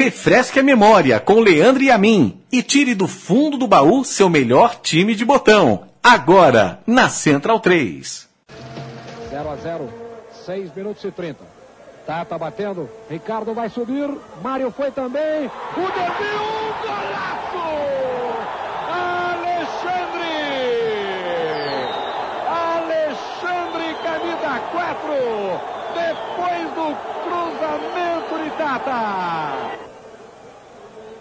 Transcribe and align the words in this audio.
Refresque 0.00 0.58
a 0.58 0.62
memória 0.62 1.20
com 1.20 1.40
Leandro 1.40 1.82
e 1.82 1.90
a 1.90 1.98
mim 1.98 2.40
e 2.50 2.62
tire 2.62 2.94
do 2.94 3.06
fundo 3.06 3.58
do 3.58 3.66
baú 3.66 4.02
seu 4.02 4.30
melhor 4.30 4.76
time 4.76 5.14
de 5.14 5.26
botão. 5.26 5.88
Agora, 6.02 6.80
na 6.86 7.10
Central 7.10 7.60
3. 7.60 8.26
0 9.28 9.50
a 9.50 9.56
0, 9.56 9.90
6 10.46 10.74
minutos 10.74 11.04
e 11.04 11.10
30. 11.10 11.44
Tata 12.06 12.38
batendo, 12.38 12.88
Ricardo 13.10 13.52
vai 13.52 13.68
subir, 13.68 14.08
Mário 14.42 14.70
foi 14.70 14.90
também, 14.90 15.44
o 15.76 15.86
desvio, 15.92 16.74
golaço! 16.80 17.60
Alexandre! 19.28 20.30
Alexandre, 22.48 23.94
camisa 24.02 24.60
4, 24.72 25.12
depois 25.92 26.70
do 26.74 26.96
cruzamento 27.22 28.44
de 28.44 28.50
Tata. 28.56 29.79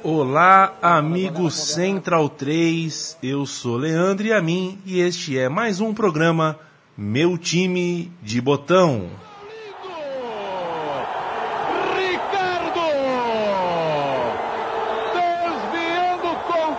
Olá, 0.02 0.78
amigo 0.82 1.52
Central 1.52 2.30
3, 2.30 3.18
eu 3.22 3.46
sou 3.46 3.76
Leandro 3.76 4.28
e 4.28 4.32
a 4.32 4.42
mim 4.42 4.80
e 4.86 5.02
este 5.02 5.38
é 5.38 5.50
mais 5.50 5.82
um 5.82 5.94
programa 5.94 6.58
Meu 6.98 7.38
Time 7.38 8.10
de 8.22 8.40
Botão. 8.40 9.10
Ricardo! 11.98 12.80
Desviando 15.14 16.38
com 16.48 16.76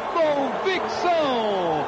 convicção! 0.64 1.87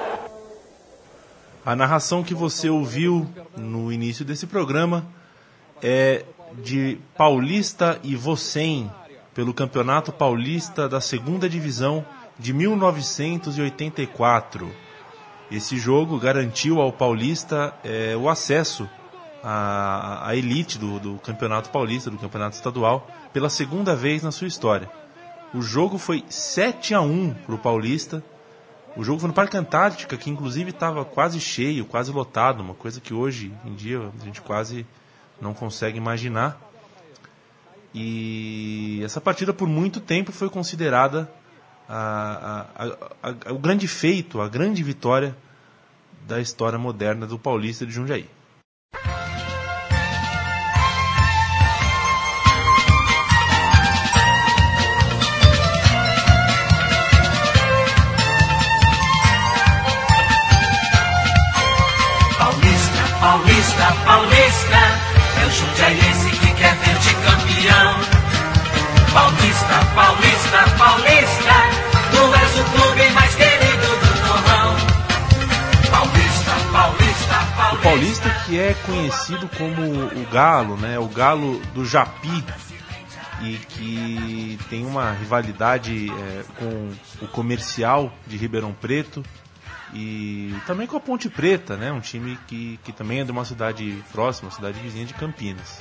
A 1.65 1.75
narração 1.75 2.23
que 2.23 2.35
você 2.35 2.69
ouviu 2.69 3.27
no 3.57 3.91
início 3.91 4.23
desse 4.23 4.47
programa 4.47 5.07
é 5.83 6.27
de 6.63 6.99
Paulista 7.17 7.99
e 8.03 8.15
Vocem, 8.15 8.91
pelo 9.35 9.55
Campeonato 9.55 10.13
Paulista 10.13 10.87
da 10.89 11.01
Segunda 11.01 11.49
Divisão 11.49 12.05
de 12.39 12.53
1984. 12.53 14.71
Esse 15.51 15.79
jogo 15.79 16.19
garantiu 16.19 16.81
ao 16.81 16.93
Paulista 16.93 17.75
é, 17.85 18.17
o 18.17 18.29
acesso 18.29 18.89
à, 19.43 20.29
à 20.29 20.37
elite 20.37 20.79
do, 20.79 20.99
do 20.99 21.15
Campeonato 21.19 21.71
Paulista, 21.71 22.11
do 22.11 22.19
Campeonato 22.19 22.57
Estadual, 22.57 23.07
pela 23.33 23.49
segunda 23.51 23.95
vez 23.95 24.23
na 24.23 24.31
sua 24.31 24.49
história. 24.49 24.89
O 25.55 25.61
jogo 25.61 25.99
foi 25.99 26.25
7 26.29 26.95
a 26.95 27.03
1 27.03 27.35
para 27.47 27.55
o 27.55 27.59
Paulista. 27.59 28.25
O 28.97 29.05
jogo 29.05 29.21
foi 29.21 29.29
no 29.29 29.35
Parque 29.35 29.57
Antártica, 29.57 30.17
que 30.17 30.31
inclusive 30.31 30.71
estava 30.71 31.05
quase 31.05 31.41
cheio, 31.41 31.85
quase 31.85 32.13
lotado, 32.13 32.61
uma 32.61 32.75
coisa 32.75 33.01
que 33.01 33.13
hoje 33.13 33.53
em 33.65 33.75
dia 33.75 33.99
a 33.99 34.25
gente 34.25 34.41
quase 34.41 34.87
não 35.41 35.53
consegue 35.53 35.99
imaginar. 35.99 36.72
E 37.95 39.01
essa 39.05 39.21
partida 39.21 39.53
por 39.53 39.69
muito 39.69 40.01
tempo 40.01 40.33
foi 40.33 40.49
considerada 40.49 41.31
a, 41.89 42.67
a, 42.75 43.31
a, 43.49 43.53
o 43.53 43.59
grande 43.59 43.87
feito, 43.87 44.41
a 44.41 44.49
grande 44.49 44.83
vitória 44.83 45.37
da 46.27 46.41
história 46.41 46.79
moderna 46.79 47.27
do 47.27 47.39
Paulista 47.39 47.85
de 47.85 47.93
Jundiaí. 47.93 48.27
Paulista, 63.21 63.87
Paulista, 64.05 64.81
é 65.41 65.47
o 65.47 65.51
jundiaiense 65.51 66.02
ver-te 67.03 67.15
campeão. 67.15 67.95
Paulista, 69.13 69.85
Paulista, 69.95 70.77
Paulista, 70.79 71.55
tu 72.11 72.35
és 72.35 72.59
o 72.59 72.65
clube 72.65 73.11
mais 73.11 73.35
querido 73.35 73.87
do 73.87 74.13
Torrão. 74.27 74.77
Paulista, 75.91 76.51
Paulista, 76.73 77.35
Paulista. 77.57 77.75
O 77.75 77.83
Paulista 77.83 78.31
que 78.47 78.59
é 78.59 78.75
conhecido 78.87 79.51
como 79.59 79.83
o 79.83 80.27
Galo, 80.31 80.77
né? 80.77 80.99
O 80.99 81.09
Galo 81.09 81.59
do 81.75 81.85
Japi 81.85 82.45
e 83.43 83.57
que 83.57 84.59
tem 84.71 84.87
uma 84.87 85.13
rivalidade 85.13 86.11
é, 86.11 86.45
com 86.57 86.93
o 87.21 87.29
comercial 87.29 88.13
de 88.27 88.37
Ribeirão 88.37 88.73
Preto 88.73 89.23
e 89.93 90.55
também 90.67 90.87
com 90.87 90.97
a 90.97 91.01
Ponte 91.01 91.29
Preta, 91.29 91.77
né? 91.77 91.93
Um 91.93 92.01
time 92.01 92.39
que, 92.47 92.79
que 92.85 92.93
também 92.93 93.21
é 93.21 93.25
de 93.25 93.33
uma 93.33 93.45
cidade 93.45 94.03
próxima, 94.13 94.51
cidade 94.51 94.81
vizinha 94.81 95.05
de 95.05 95.13
Campinas. 95.13 95.81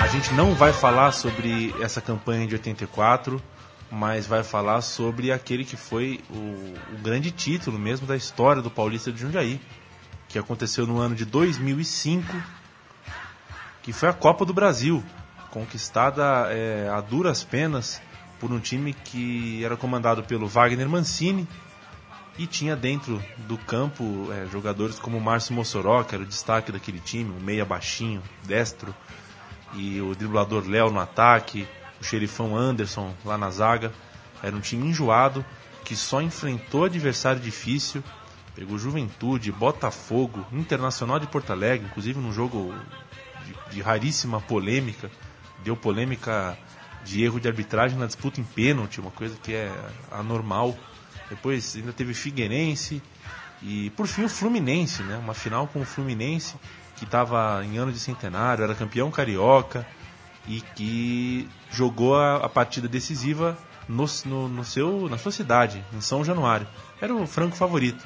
A 0.00 0.06
gente 0.08 0.32
não 0.34 0.54
vai 0.54 0.72
falar 0.72 1.12
sobre 1.12 1.74
essa 1.80 2.00
campanha 2.00 2.46
de 2.46 2.54
84, 2.54 3.42
mas 3.90 4.26
vai 4.26 4.42
falar 4.42 4.80
sobre 4.80 5.32
aquele 5.32 5.64
que 5.64 5.76
foi 5.76 6.20
o, 6.30 6.94
o 6.94 6.98
grande 7.02 7.30
título 7.30 7.78
mesmo 7.78 8.06
da 8.06 8.16
história 8.16 8.62
do 8.62 8.70
Paulista 8.70 9.12
de 9.12 9.20
Jundiaí, 9.20 9.60
que 10.28 10.38
aconteceu 10.38 10.86
no 10.86 10.98
ano 10.98 11.14
de 11.14 11.24
2005, 11.24 12.34
que 13.82 13.92
foi 13.92 14.08
a 14.08 14.12
Copa 14.12 14.44
do 14.44 14.54
Brasil, 14.54 15.04
conquistada 15.50 16.48
é, 16.50 16.88
a 16.88 17.00
duras 17.00 17.44
penas 17.44 18.00
por 18.38 18.52
um 18.52 18.58
time 18.58 18.92
que 18.92 19.64
era 19.64 19.76
comandado 19.76 20.22
pelo 20.22 20.46
Wagner 20.46 20.88
Mancini 20.88 21.46
e 22.38 22.46
tinha 22.46 22.76
dentro 22.76 23.22
do 23.38 23.56
campo 23.56 24.28
é, 24.32 24.46
jogadores 24.46 24.98
como 24.98 25.16
o 25.16 25.20
Márcio 25.20 25.54
Mossoró, 25.54 26.04
que 26.04 26.14
era 26.14 26.22
o 26.22 26.26
destaque 26.26 26.70
daquele 26.70 27.00
time, 27.00 27.30
o 27.30 27.42
meia 27.42 27.64
baixinho, 27.64 28.22
destro, 28.44 28.94
e 29.74 30.00
o 30.00 30.14
driblador 30.14 30.68
Léo 30.68 30.90
no 30.90 31.00
ataque, 31.00 31.66
o 32.00 32.04
xerifão 32.04 32.56
Anderson 32.56 33.14
lá 33.24 33.38
na 33.38 33.50
zaga. 33.50 33.92
Era 34.42 34.54
um 34.54 34.60
time 34.60 34.86
enjoado 34.86 35.44
que 35.84 35.96
só 35.96 36.20
enfrentou 36.20 36.84
adversário 36.84 37.40
difícil, 37.40 38.02
pegou 38.54 38.78
Juventude, 38.78 39.52
Botafogo, 39.52 40.44
Internacional 40.52 41.18
de 41.18 41.26
Porto 41.26 41.52
Alegre, 41.52 41.86
inclusive 41.86 42.18
num 42.18 42.32
jogo 42.32 42.74
de, 43.44 43.76
de 43.76 43.82
raríssima 43.82 44.40
polêmica, 44.40 45.10
deu 45.64 45.76
polêmica 45.76 46.58
de 47.06 47.22
erro 47.22 47.40
de 47.40 47.46
arbitragem 47.46 47.96
na 47.96 48.06
disputa 48.06 48.40
em 48.40 48.44
pênalti, 48.44 49.00
uma 49.00 49.12
coisa 49.12 49.36
que 49.42 49.54
é 49.54 49.72
anormal. 50.10 50.76
Depois 51.30 51.76
ainda 51.76 51.92
teve 51.92 52.12
Figueirense 52.12 53.00
e 53.62 53.90
por 53.90 54.06
fim 54.06 54.24
o 54.24 54.28
Fluminense, 54.28 55.02
né? 55.04 55.16
Uma 55.16 55.32
final 55.32 55.68
com 55.68 55.80
o 55.80 55.84
Fluminense 55.84 56.56
que 56.96 57.04
estava 57.04 57.64
em 57.64 57.78
ano 57.78 57.92
de 57.92 58.00
centenário, 58.00 58.64
era 58.64 58.74
campeão 58.74 59.10
carioca 59.10 59.86
e 60.48 60.60
que 60.74 61.48
jogou 61.70 62.16
a, 62.16 62.36
a 62.36 62.48
partida 62.48 62.88
decisiva 62.88 63.56
no, 63.88 64.06
no, 64.24 64.48
no, 64.48 64.64
seu, 64.64 65.08
na 65.08 65.18
sua 65.18 65.30
cidade, 65.30 65.84
em 65.92 66.00
São 66.00 66.24
Januário. 66.24 66.66
Era 67.00 67.14
o 67.14 67.26
franco 67.26 67.56
favorito. 67.56 68.04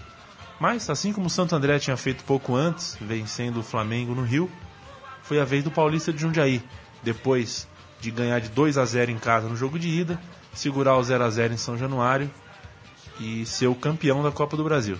Mas, 0.58 0.90
assim 0.90 1.12
como 1.12 1.28
o 1.28 1.30
Santo 1.30 1.54
André 1.54 1.78
tinha 1.78 1.96
feito 1.96 2.24
pouco 2.24 2.54
antes, 2.54 2.96
vencendo 3.00 3.60
o 3.60 3.62
Flamengo 3.62 4.14
no 4.14 4.22
Rio, 4.22 4.50
foi 5.22 5.40
a 5.40 5.44
vez 5.44 5.64
do 5.64 5.70
Paulista 5.70 6.12
de 6.12 6.20
Jundiaí. 6.20 6.62
Depois 7.02 7.66
de 8.00 8.10
ganhar 8.10 8.40
de 8.40 8.48
2 8.48 8.78
a 8.78 8.84
0 8.84 9.10
em 9.10 9.18
casa 9.18 9.48
no 9.48 9.56
jogo 9.56 9.78
de 9.78 9.88
ida, 9.88 10.18
segurar 10.54 10.96
o 10.96 11.02
0 11.02 11.24
a 11.24 11.30
0 11.30 11.54
em 11.54 11.56
São 11.56 11.76
Januário 11.76 12.30
e 13.20 13.44
ser 13.44 13.66
o 13.66 13.74
campeão 13.74 14.22
da 14.22 14.30
Copa 14.30 14.56
do 14.56 14.64
Brasil. 14.64 14.98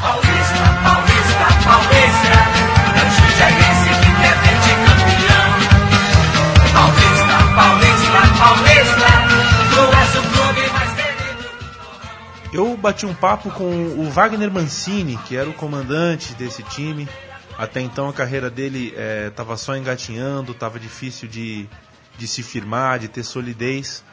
Paulista, 0.00 0.64
Paulista, 0.82 1.46
Paulista, 1.64 2.32
é 2.96 3.02
o 3.04 3.10
jundiaiense 3.10 3.88
que 4.00 4.10
quer 4.20 4.36
ver-te 4.42 4.72
campeão. 4.86 5.48
Paulista, 6.72 7.36
Paulista, 7.54 8.20
Paulista, 8.38 9.10
tu 9.74 9.82
és 9.96 10.12
o 10.16 10.22
clube 10.22 10.62
mais 10.72 10.90
querido. 10.94 11.44
Eu 12.52 12.76
bati 12.76 13.04
um 13.04 13.14
papo 13.14 13.50
com 13.50 13.68
o 13.98 14.10
Wagner 14.10 14.50
Mancini, 14.50 15.18
que 15.26 15.36
era 15.36 15.50
o 15.50 15.54
comandante 15.54 16.32
desse 16.34 16.62
time. 16.62 17.06
Até 17.58 17.80
então 17.80 18.08
a 18.08 18.12
carreira 18.12 18.48
dele 18.48 18.94
estava 19.26 19.56
só 19.56 19.76
engatinhando, 19.76 20.52
estava 20.52 20.78
difícil 20.78 21.28
de, 21.28 21.68
de 22.16 22.28
se 22.28 22.40
firmar, 22.40 23.00
de 23.00 23.08
ter 23.08 23.24
solidez. 23.24 24.04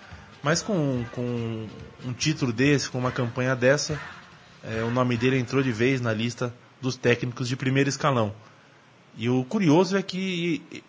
Mas 0.42 0.64
com, 0.64 1.06
com 1.12 1.68
um 2.04 2.12
título 2.12 2.52
desse, 2.52 2.90
com 2.90 2.98
uma 2.98 3.12
campanha 3.12 3.56
dessa, 3.56 4.00
é, 4.64 4.84
o 4.84 4.90
nome 4.90 5.16
dele 5.16 5.38
entrou 5.38 5.62
de 5.62 5.72
vez 5.72 6.02
na 6.02 6.12
lista 6.12 6.52
dos 6.82 6.96
técnicos 6.96 7.48
de 7.48 7.56
primeiro 7.56 7.88
escalão. 7.88 8.34
E 9.16 9.30
o 9.30 9.44
curioso 9.44 9.96
é 9.96 10.02
que 10.02 10.84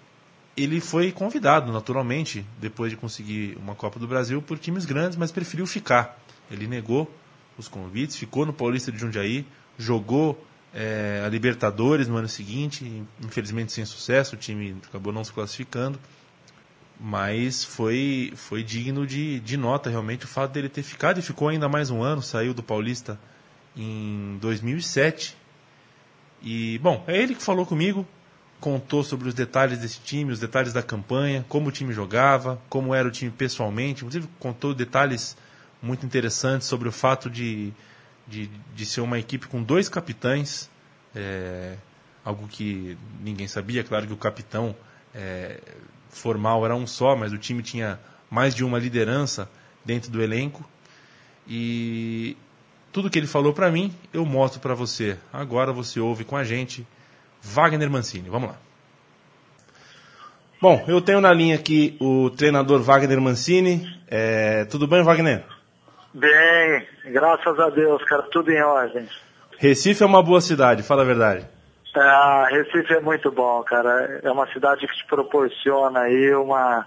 ele 0.57 0.81
foi 0.81 1.13
convidado, 1.13 1.71
naturalmente, 1.71 2.45
depois 2.59 2.91
de 2.91 2.97
conseguir 2.97 3.57
uma 3.61 3.75
Copa 3.75 3.99
do 3.99 4.09
Brasil, 4.09 4.41
por 4.41 4.59
times 4.59 4.87
grandes, 4.87 5.17
mas 5.17 5.31
preferiu 5.31 5.67
ficar. 5.67 6.19
Ele 6.51 6.67
negou 6.67 7.11
os 7.59 7.69
convites, 7.69 8.17
ficou 8.17 8.47
no 8.47 8.53
Paulista 8.53 8.91
de 8.91 8.99
Jundiaí, 8.99 9.47
jogou 9.79 10.43
é, 10.79 11.23
a 11.25 11.29
Libertadores 11.31 12.07
no 12.07 12.19
ano 12.19 12.29
seguinte, 12.29 13.03
infelizmente 13.25 13.73
sem 13.73 13.87
sucesso, 13.87 14.35
o 14.35 14.39
time 14.39 14.77
acabou 14.87 15.11
não 15.11 15.25
se 15.25 15.33
classificando. 15.33 15.99
Mas 17.01 17.65
foi, 17.65 18.33
foi 18.37 18.63
digno 18.63 19.07
de, 19.07 19.41
de 19.41 19.57
nota 19.57 19.89
realmente 19.89 20.27
o 20.27 20.29
fato 20.29 20.53
dele 20.53 20.69
ter 20.69 20.83
ficado 20.83 21.19
e 21.19 21.23
ficou 21.23 21.49
ainda 21.49 21.67
mais 21.67 21.91
um 21.91 22.03
ano, 22.03 22.23
saiu 22.23 22.53
do 22.53 22.63
Paulista 22.63 23.19
em 23.75 24.37
2007. 24.41 25.35
E, 26.43 26.79
bom, 26.79 27.03
é 27.07 27.17
ele 27.17 27.35
que 27.35 27.43
falou 27.43 27.65
comigo, 27.65 28.07
contou 28.61 29.03
sobre 29.03 29.29
os 29.29 29.35
detalhes 29.35 29.79
desse 29.79 30.01
time, 30.01 30.33
os 30.33 30.41
detalhes 30.41 30.75
da 30.75 30.83
campanha, 30.83 31.45
como 31.49 31.69
o 31.69 31.73
time 31.73 31.93
jogava, 31.93 32.61
como 32.69 32.95
era 32.95 33.09
o 33.09 33.11
time 33.11 33.31
pessoalmente, 33.31 34.03
inclusive 34.03 34.29
contou 34.39 34.75
detalhes 34.75 35.37
muito 35.83 36.05
interessantes 36.05 36.67
sobre 36.67 36.89
o 36.89 36.93
fato 36.93 37.29
de, 37.31 37.73
de, 38.27 38.51
de 38.75 38.87
ser 38.87 39.01
uma 39.01 39.19
equipe 39.19 39.47
com 39.47 39.63
dois 39.63 39.89
capitães, 39.89 40.71
é, 41.15 41.77
algo 42.25 42.49
que 42.49 42.99
ninguém 43.21 43.47
sabia, 43.47 43.85
claro 43.85 44.07
que 44.07 44.13
o 44.13 44.17
capitão 44.17 44.75
é, 45.15 45.61
formal 46.11 46.65
era 46.65 46.75
um 46.75 46.87
só, 46.87 47.15
mas 47.15 47.33
o 47.33 47.39
time 47.39 47.63
tinha 47.63 48.01
mais 48.31 48.55
de 48.55 48.65
uma 48.65 48.79
liderança 48.79 49.49
dentro 49.85 50.11
do 50.11 50.23
elenco. 50.23 50.69
E 51.47 52.37
tudo 52.93 53.09
que 53.09 53.19
ele 53.19 53.27
falou 53.27 53.53
para 53.53 53.71
mim, 53.71 53.95
eu 54.13 54.25
mostro 54.27 54.61
para 54.61 54.75
você. 54.75 55.17
Agora 55.33 55.73
você 55.73 56.01
ouve 56.01 56.25
com 56.25 56.37
a 56.37 56.43
gente 56.43 56.87
Wagner 57.43 57.89
Mancini. 57.89 58.29
Vamos 58.29 58.51
lá. 58.51 58.57
Bom, 60.61 60.85
eu 60.89 61.01
tenho 61.01 61.21
na 61.21 61.33
linha 61.33 61.55
aqui 61.55 61.97
o 62.01 62.31
treinador 62.31 62.83
Wagner 62.83 63.21
Mancini. 63.21 63.87
É, 64.09 64.65
tudo 64.65 64.87
bem, 64.87 65.03
Wagner? 65.03 65.45
Bem, 66.17 66.89
graças 67.13 67.61
a 67.61 67.69
Deus, 67.69 68.03
cara, 68.05 68.23
tudo 68.33 68.51
em 68.51 68.63
ordem. 68.63 69.07
Recife 69.59 70.03
é 70.03 70.07
uma 70.07 70.23
boa 70.23 70.41
cidade, 70.41 70.83
fala 70.83 71.03
a 71.03 71.05
verdade. 71.05 71.47
Ah, 71.95 72.49
Recife 72.51 72.95
é 72.95 73.01
muito 73.01 73.31
bom, 73.31 73.63
cara. 73.63 74.21
É 74.23 74.31
uma 74.31 74.51
cidade 74.51 74.87
que 74.87 74.97
te 74.97 75.07
proporciona 75.07 76.01
aí 76.01 76.35
uma, 76.35 76.87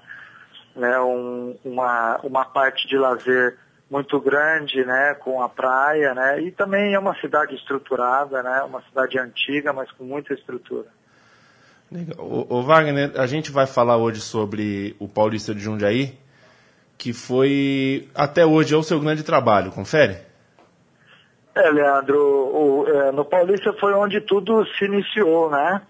né, 0.75 0.99
um, 1.01 1.55
uma, 1.63 2.19
uma 2.23 2.43
parte 2.43 2.87
de 2.87 2.97
lazer 2.97 3.55
muito 3.87 4.19
grande, 4.19 4.83
né, 4.83 5.13
com 5.19 5.43
a 5.43 5.49
praia, 5.49 6.15
né, 6.15 6.41
e 6.41 6.51
também 6.51 6.95
é 6.95 6.99
uma 6.99 7.15
cidade 7.21 7.53
estruturada, 7.53 8.41
né, 8.41 8.63
uma 8.63 8.81
cidade 8.81 9.19
antiga, 9.19 9.71
mas 9.71 9.91
com 9.91 10.05
muita 10.05 10.33
estrutura. 10.33 10.87
O, 12.17 12.57
o 12.57 12.63
Wagner, 12.63 13.11
a 13.15 13.27
gente 13.27 13.51
vai 13.51 13.67
falar 13.67 13.97
hoje 13.97 14.21
sobre 14.21 14.95
o 14.99 15.07
Paulista 15.07 15.53
de 15.53 15.59
Jundiaí, 15.59 16.17
que 16.99 17.13
foi 17.13 18.09
até 18.13 18.45
hoje 18.45 18.75
é 18.75 18.77
o 18.77 18.83
seu 18.83 18.99
grande 18.99 19.23
trabalho, 19.23 19.71
confere? 19.71 20.17
É, 21.55 21.69
Leandro, 21.71 22.19
o, 22.19 22.85
é, 22.87 23.11
no 23.13 23.23
Paulista 23.23 23.71
foi 23.79 23.93
onde 23.93 24.19
tudo 24.19 24.65
se 24.77 24.83
iniciou, 24.83 25.49
né? 25.49 25.81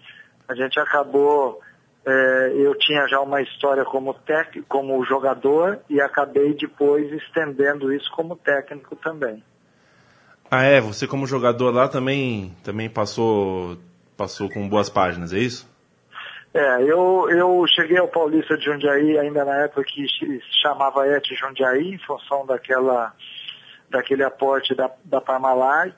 A 0.48 0.54
gente 0.54 0.80
acabou, 0.80 1.60
é, 2.06 2.54
eu 2.56 2.78
tinha 2.78 3.08
já 3.08 3.20
uma 3.20 3.42
história 3.42 3.84
como 3.84 4.14
técnico, 4.14 4.68
como 4.70 5.04
jogador 5.04 5.80
e 5.90 6.00
acabei 6.00 6.54
depois 6.54 7.12
estendendo 7.12 7.92
isso 7.92 8.10
como 8.12 8.36
técnico 8.36 8.96
também. 8.96 9.44
Ah, 10.50 10.64
é? 10.64 10.80
Você 10.80 11.08
como 11.08 11.26
jogador 11.26 11.74
lá 11.74 11.88
também 11.88 12.56
também 12.64 12.88
passou 12.88 13.78
passou 14.16 14.50
com 14.50 14.70
boas 14.70 14.90
páginas, 14.90 15.34
é 15.34 15.40
isso? 15.40 15.68
É, 16.54 16.82
eu, 16.82 17.30
eu 17.30 17.66
cheguei 17.68 17.98
ao 17.98 18.08
Paulista 18.08 18.58
de 18.58 18.66
Jundiaí 18.66 19.20
ainda 19.20 19.46
na 19.46 19.64
época 19.64 19.84
que 19.84 20.08
se 20.08 20.42
chamava 20.62 21.08
ET 21.08 21.26
Jundiaí, 21.26 21.94
em 21.94 22.00
função 22.00 22.46
daquela 22.46 23.14
daquele 23.90 24.24
aporte 24.24 24.76
da, 24.76 24.92
da 25.06 25.22
Parmalat. 25.22 25.96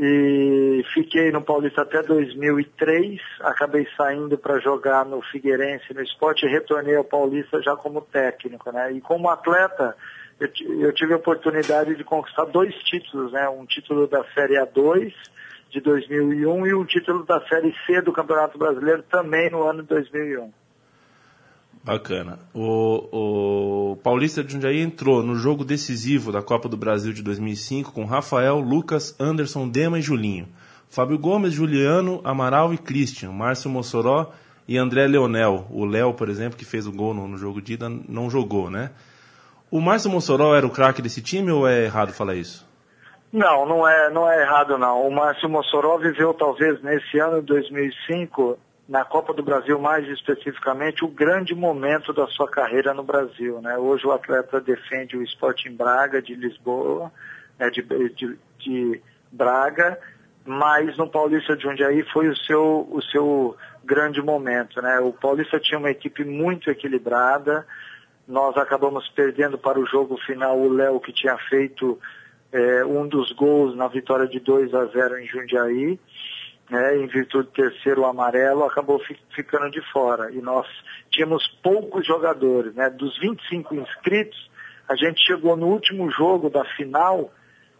E 0.00 0.84
fiquei 0.94 1.32
no 1.32 1.42
Paulista 1.42 1.82
até 1.82 2.00
2003, 2.02 3.20
acabei 3.40 3.84
saindo 3.96 4.38
para 4.38 4.60
jogar 4.60 5.04
no 5.04 5.20
Figueirense, 5.20 5.92
no 5.92 6.00
esporte, 6.00 6.46
e 6.46 6.48
retornei 6.48 6.94
ao 6.94 7.02
Paulista 7.02 7.60
já 7.60 7.74
como 7.74 8.00
técnico, 8.00 8.70
né? 8.70 8.92
E 8.92 9.00
como 9.00 9.28
atleta, 9.28 9.96
eu, 10.38 10.48
eu 10.78 10.92
tive 10.92 11.14
a 11.14 11.16
oportunidade 11.16 11.96
de 11.96 12.04
conquistar 12.04 12.44
dois 12.44 12.72
títulos, 12.84 13.32
né? 13.32 13.48
Um 13.48 13.66
título 13.66 14.06
da 14.06 14.22
Série 14.34 14.54
A2 14.54 15.12
de 15.70 15.80
2001 15.80 16.66
e 16.66 16.74
um 16.74 16.84
título 16.84 17.24
da 17.24 17.40
Série 17.46 17.74
C 17.86 18.00
do 18.00 18.12
Campeonato 18.12 18.58
Brasileiro 18.58 19.02
também 19.02 19.50
no 19.50 19.62
ano 19.62 19.82
de 19.82 19.88
2001. 19.88 20.50
Bacana. 21.82 22.38
O, 22.52 23.92
o 23.92 23.96
Paulista 23.96 24.44
de 24.44 24.52
Jundiaí 24.52 24.80
entrou 24.80 25.22
no 25.22 25.36
jogo 25.36 25.64
decisivo 25.64 26.30
da 26.30 26.42
Copa 26.42 26.68
do 26.68 26.76
Brasil 26.76 27.12
de 27.12 27.22
2005 27.22 27.92
com 27.92 28.04
Rafael, 28.04 28.58
Lucas, 28.58 29.16
Anderson, 29.18 29.68
Dema 29.68 29.98
e 29.98 30.02
Julinho. 30.02 30.48
Fábio 30.90 31.18
Gomes, 31.18 31.52
Juliano, 31.52 32.20
Amaral 32.24 32.74
e 32.74 32.78
Christian, 32.78 33.30
Márcio 33.30 33.70
Mossoró 33.70 34.32
e 34.66 34.76
André 34.76 35.06
Leonel. 35.06 35.66
O 35.70 35.86
Léo, 35.86 36.12
por 36.12 36.28
exemplo, 36.28 36.58
que 36.58 36.64
fez 36.64 36.86
o 36.86 36.92
gol 36.92 37.14
no, 37.14 37.26
no, 37.26 37.38
jogo 37.38 37.62
de 37.62 37.72
ida, 37.72 37.88
não 37.88 38.28
jogou, 38.28 38.70
né? 38.70 38.90
O 39.70 39.80
Márcio 39.80 40.10
Mossoró 40.10 40.54
era 40.54 40.66
o 40.66 40.70
craque 40.70 41.00
desse 41.00 41.22
time 41.22 41.50
ou 41.50 41.66
é 41.66 41.84
errado 41.84 42.12
falar 42.12 42.34
isso? 42.34 42.67
Não, 43.32 43.66
não 43.66 43.86
é, 43.86 44.10
não 44.10 44.30
é 44.30 44.40
errado 44.40 44.78
não. 44.78 45.06
O 45.06 45.10
Márcio 45.10 45.48
Mossoró 45.48 45.98
viveu 45.98 46.32
talvez 46.32 46.82
nesse 46.82 47.18
ano 47.18 47.40
de 47.40 47.46
2005 47.46 48.58
na 48.88 49.04
Copa 49.04 49.34
do 49.34 49.42
Brasil, 49.42 49.78
mais 49.78 50.08
especificamente, 50.08 51.04
o 51.04 51.08
grande 51.08 51.54
momento 51.54 52.10
da 52.10 52.26
sua 52.28 52.48
carreira 52.48 52.94
no 52.94 53.02
Brasil. 53.02 53.60
Né? 53.60 53.76
Hoje 53.76 54.06
o 54.06 54.12
atleta 54.12 54.60
defende 54.62 55.14
o 55.14 55.22
Sporting 55.22 55.76
Braga 55.76 56.22
de 56.22 56.34
Lisboa, 56.34 57.12
né, 57.58 57.68
de, 57.68 57.82
de, 57.82 58.38
de, 58.58 59.02
Braga, 59.30 59.98
mas 60.46 60.96
no 60.96 61.06
Paulista 61.06 61.54
de 61.54 61.64
Jundiaí 61.64 62.02
foi 62.14 62.28
o 62.28 62.36
seu, 62.36 62.88
o 62.90 63.02
seu 63.02 63.54
grande 63.84 64.22
momento. 64.22 64.80
Né? 64.80 64.98
O 65.00 65.12
Paulista 65.12 65.60
tinha 65.60 65.78
uma 65.78 65.90
equipe 65.90 66.24
muito 66.24 66.70
equilibrada, 66.70 67.66
nós 68.26 68.56
acabamos 68.56 69.06
perdendo 69.10 69.58
para 69.58 69.78
o 69.78 69.84
jogo 69.84 70.16
final 70.24 70.58
o 70.58 70.72
Léo, 70.72 70.98
que 70.98 71.12
tinha 71.12 71.36
feito 71.50 71.98
é, 72.52 72.84
um 72.84 73.06
dos 73.06 73.32
gols 73.32 73.76
na 73.76 73.88
vitória 73.88 74.26
de 74.26 74.40
2 74.40 74.74
a 74.74 74.86
0 74.86 75.18
em 75.18 75.26
Jundiaí 75.26 75.98
né, 76.70 76.96
em 76.98 77.06
virtude 77.06 77.48
do 77.48 77.52
terceiro 77.52 78.04
amarelo, 78.04 78.64
acabou 78.64 78.98
fi 79.00 79.16
ficando 79.34 79.70
de 79.70 79.80
fora. 79.90 80.30
E 80.32 80.40
nós 80.40 80.66
tínhamos 81.10 81.46
poucos 81.62 82.06
jogadores, 82.06 82.74
né? 82.74 82.90
Dos 82.90 83.18
25 83.18 83.74
inscritos, 83.74 84.50
a 84.88 84.94
gente 84.94 85.24
chegou 85.26 85.56
no 85.56 85.66
último 85.66 86.10
jogo 86.10 86.50
da 86.50 86.64
final, 86.76 87.32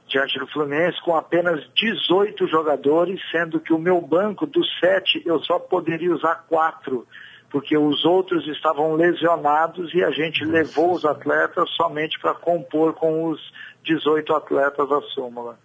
diante 0.09 0.38
do 0.38 0.47
Fluminense, 0.47 1.03
com 1.03 1.14
apenas 1.14 1.62
18 1.75 2.47
jogadores, 2.49 3.21
sendo 3.31 3.61
que 3.61 3.75
o 3.75 3.79
meu 3.79 4.00
banco, 4.00 4.47
dos 4.47 4.67
sete, 4.81 5.23
eu 5.26 5.43
só 5.43 5.59
poderia 5.59 6.14
usar 6.14 6.47
quatro, 6.49 7.06
porque 7.50 7.77
os 7.77 8.05
outros 8.05 8.47
estavam 8.47 8.95
lesionados 8.95 9.93
e 9.95 10.03
a 10.03 10.11
gente 10.11 10.45
levou 10.45 10.93
os 10.93 11.05
atletas 11.05 11.69
somente 11.71 12.19
para 12.21 12.35
compor 12.35 12.95
com 12.95 13.29
os 13.29 13.41
18 13.85 14.33
atletas 14.35 14.90
a 14.93 15.00
súmula. 15.14 15.59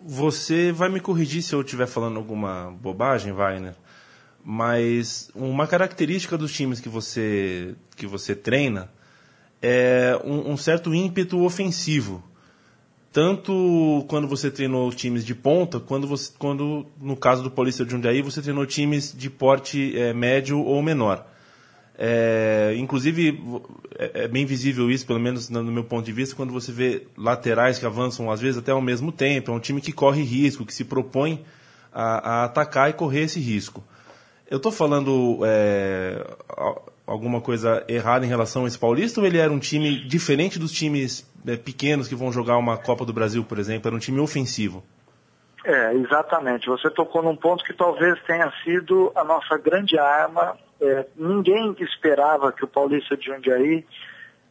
Você 0.00 0.70
vai 0.70 0.88
me 0.88 1.00
corrigir 1.00 1.42
se 1.42 1.54
eu 1.54 1.60
estiver 1.60 1.86
falando 1.86 2.18
alguma 2.18 2.70
bobagem, 2.80 3.32
Wagner, 3.32 3.74
mas 4.44 5.28
uma 5.34 5.66
característica 5.66 6.38
dos 6.38 6.52
times 6.52 6.78
que 6.78 6.88
você, 6.88 7.74
que 7.96 8.06
você 8.06 8.34
treina 8.34 8.88
é 9.60 10.18
um, 10.24 10.52
um 10.52 10.56
certo 10.56 10.94
ímpeto 10.94 11.42
ofensivo. 11.42 12.22
Tanto 13.18 14.04
quando 14.06 14.28
você 14.28 14.48
treinou 14.48 14.92
times 14.92 15.26
de 15.26 15.34
ponta, 15.34 15.80
quando, 15.80 16.06
você, 16.06 16.30
quando 16.38 16.86
no 17.00 17.16
caso 17.16 17.42
do 17.42 17.50
Paulista 17.50 17.84
de 17.84 17.90
Jundiaí, 17.90 18.22
você 18.22 18.40
treinou 18.40 18.64
times 18.64 19.12
de 19.12 19.28
porte 19.28 19.92
é, 19.98 20.12
médio 20.12 20.60
ou 20.60 20.80
menor. 20.80 21.26
É, 21.98 22.76
inclusive, 22.78 23.42
é, 23.98 24.22
é 24.22 24.28
bem 24.28 24.46
visível 24.46 24.88
isso, 24.88 25.04
pelo 25.04 25.18
menos 25.18 25.50
no 25.50 25.64
meu 25.64 25.82
ponto 25.82 26.06
de 26.06 26.12
vista, 26.12 26.36
quando 26.36 26.52
você 26.52 26.70
vê 26.70 27.08
laterais 27.16 27.76
que 27.76 27.84
avançam, 27.84 28.30
às 28.30 28.40
vezes, 28.40 28.56
até 28.56 28.70
ao 28.70 28.80
mesmo 28.80 29.10
tempo. 29.10 29.50
É 29.50 29.54
um 29.54 29.58
time 29.58 29.80
que 29.80 29.90
corre 29.90 30.22
risco, 30.22 30.64
que 30.64 30.72
se 30.72 30.84
propõe 30.84 31.44
a, 31.92 32.02
a 32.42 32.44
atacar 32.44 32.88
e 32.88 32.92
correr 32.92 33.22
esse 33.22 33.40
risco. 33.40 33.82
Eu 34.48 34.58
estou 34.58 34.70
falando 34.70 35.40
é, 35.44 36.24
alguma 37.04 37.40
coisa 37.40 37.82
errada 37.88 38.24
em 38.24 38.28
relação 38.28 38.64
a 38.64 38.68
esse 38.68 38.78
Paulista 38.78 39.20
ou 39.20 39.26
ele 39.26 39.38
era 39.38 39.52
um 39.52 39.58
time 39.58 40.06
diferente 40.06 40.56
dos 40.56 40.70
times 40.70 41.26
é, 41.46 41.56
pequenos 41.56 42.08
que 42.08 42.14
vão 42.14 42.32
jogar 42.32 42.56
uma 42.56 42.76
Copa 42.76 43.04
do 43.04 43.12
Brasil, 43.12 43.44
por 43.44 43.58
exemplo? 43.58 43.88
Era 43.88 43.96
um 43.96 44.00
time 44.00 44.20
ofensivo? 44.20 44.84
É, 45.64 45.94
exatamente. 45.94 46.66
Você 46.66 46.90
tocou 46.90 47.22
num 47.22 47.36
ponto 47.36 47.64
que 47.64 47.72
talvez 47.72 48.20
tenha 48.24 48.50
sido 48.64 49.12
a 49.14 49.24
nossa 49.24 49.58
grande 49.58 49.98
arma 49.98 50.56
é, 50.80 51.06
ninguém 51.16 51.74
esperava 51.80 52.52
que 52.52 52.64
o 52.64 52.68
Paulista 52.68 53.16
de 53.16 53.26
Jundiaí 53.26 53.84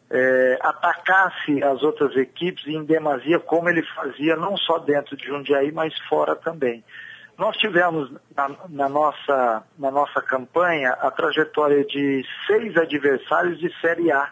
é, 0.10 0.58
atacasse 0.62 1.63
as 1.63 1.82
outras 1.84 2.15
equipes 2.15 2.67
em 2.67 2.84
demasia 2.84 3.39
como 3.39 3.70
ele 3.70 3.84
fazia 3.96 4.36
não 4.36 4.58
só 4.58 4.77
dentro 4.79 5.15
de 5.15 5.25
Jundiaí, 5.25 5.72
mas 5.72 5.98
fora 6.10 6.36
também. 6.36 6.84
Nós 7.38 7.56
tivemos 7.58 8.12
na, 8.36 8.50
na, 8.70 8.89
nossa, 8.89 9.63
na 9.77 9.91
nossa 9.91 10.22
campanha 10.22 10.91
a 10.94 11.12
trajetória 11.12 11.86
de 11.86 12.25
seis 12.46 12.75
adversários 12.75 13.60
de 13.60 13.72
Série 13.79 14.12
A, 14.12 14.32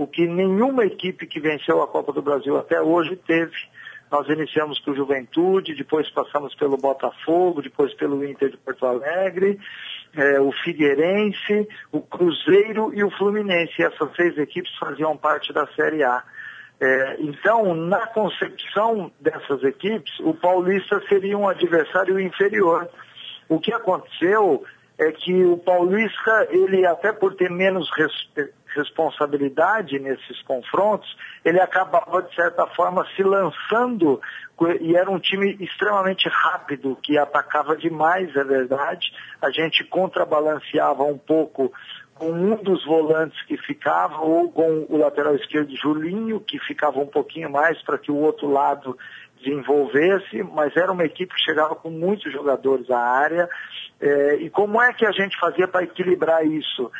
o 0.00 0.06
que 0.06 0.26
nenhuma 0.26 0.86
equipe 0.86 1.26
que 1.26 1.38
venceu 1.38 1.82
a 1.82 1.86
Copa 1.86 2.10
do 2.10 2.22
Brasil 2.22 2.56
até 2.56 2.80
hoje 2.80 3.16
teve. 3.16 3.52
Nós 4.10 4.26
iniciamos 4.28 4.80
com 4.80 4.92
o 4.92 4.96
Juventude, 4.96 5.74
depois 5.74 6.08
passamos 6.10 6.54
pelo 6.54 6.78
Botafogo, 6.78 7.60
depois 7.60 7.92
pelo 7.92 8.24
Inter 8.24 8.48
de 8.48 8.56
Porto 8.56 8.86
Alegre, 8.86 9.60
é, 10.16 10.40
o 10.40 10.50
Figueirense, 10.64 11.68
o 11.92 12.00
Cruzeiro 12.00 12.94
e 12.94 13.04
o 13.04 13.10
Fluminense. 13.10 13.82
Essas 13.82 14.16
seis 14.16 14.38
equipes 14.38 14.74
faziam 14.78 15.14
parte 15.18 15.52
da 15.52 15.66
Série 15.76 16.02
A. 16.02 16.22
É, 16.80 17.16
então, 17.20 17.74
na 17.74 18.06
concepção 18.06 19.12
dessas 19.20 19.62
equipes, 19.64 20.18
o 20.20 20.32
Paulista 20.32 20.98
seria 21.10 21.36
um 21.36 21.46
adversário 21.46 22.18
inferior. 22.18 22.88
O 23.50 23.60
que 23.60 23.70
aconteceu 23.70 24.64
é 24.98 25.12
que 25.12 25.44
o 25.44 25.58
Paulista, 25.58 26.48
ele 26.50 26.86
até 26.86 27.12
por 27.12 27.34
ter 27.34 27.50
menos 27.50 27.90
res, 27.94 28.12
responsabilidade 28.74 29.98
nesses 29.98 30.42
confrontos, 30.42 31.08
ele 31.44 31.60
acabava, 31.60 32.22
de 32.22 32.34
certa 32.34 32.66
forma, 32.68 33.06
se 33.16 33.22
lançando, 33.22 34.20
e 34.80 34.96
era 34.96 35.10
um 35.10 35.18
time 35.18 35.56
extremamente 35.60 36.28
rápido, 36.28 36.96
que 37.02 37.16
atacava 37.18 37.76
demais, 37.76 38.34
é 38.36 38.44
verdade. 38.44 39.12
A 39.40 39.50
gente 39.50 39.84
contrabalanceava 39.84 41.02
um 41.04 41.18
pouco 41.18 41.72
com 42.14 42.30
um 42.30 42.54
dos 42.56 42.84
volantes 42.84 43.40
que 43.46 43.56
ficava, 43.56 44.20
ou 44.20 44.52
com 44.52 44.86
o 44.90 44.98
lateral 44.98 45.34
esquerdo 45.34 45.74
Julinho, 45.74 46.38
que 46.40 46.58
ficava 46.58 46.98
um 46.98 47.06
pouquinho 47.06 47.50
mais 47.50 47.80
para 47.82 47.96
que 47.96 48.12
o 48.12 48.16
outro 48.16 48.50
lado 48.50 48.96
desenvolvesse, 49.42 50.42
mas 50.42 50.76
era 50.76 50.92
uma 50.92 51.04
equipe 51.04 51.34
que 51.34 51.40
chegava 51.40 51.74
com 51.74 51.88
muitos 51.88 52.30
jogadores 52.30 52.90
à 52.90 52.98
área. 52.98 53.48
É, 53.98 54.34
e 54.36 54.50
como 54.50 54.80
é 54.80 54.92
que 54.92 55.06
a 55.06 55.12
gente 55.12 55.38
fazia 55.38 55.66
para 55.66 55.82
equilibrar 55.82 56.44
isso? 56.44 56.90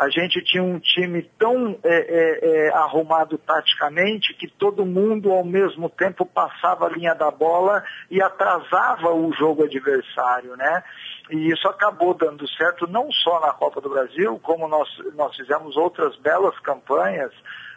A 0.00 0.08
gente 0.08 0.42
tinha 0.42 0.62
um 0.62 0.78
time 0.78 1.22
tão 1.38 1.78
é, 1.84 1.88
é, 1.90 2.68
é, 2.68 2.68
arrumado 2.70 3.36
taticamente 3.36 4.32
que 4.32 4.48
todo 4.48 4.86
mundo 4.86 5.30
ao 5.30 5.44
mesmo 5.44 5.90
tempo 5.90 6.24
passava 6.24 6.86
a 6.86 6.88
linha 6.88 7.14
da 7.14 7.30
bola 7.30 7.84
e 8.10 8.22
atrasava 8.22 9.14
o 9.14 9.30
jogo 9.34 9.64
adversário, 9.64 10.56
né? 10.56 10.82
E 11.30 11.52
isso 11.52 11.68
acabou 11.68 12.14
dando 12.14 12.48
certo 12.48 12.86
não 12.86 13.12
só 13.12 13.40
na 13.40 13.52
Copa 13.52 13.78
do 13.82 13.90
Brasil, 13.90 14.40
como 14.42 14.66
nós, 14.66 14.88
nós 15.14 15.36
fizemos 15.36 15.76
outras 15.76 16.16
belas 16.16 16.58
campanhas 16.60 17.30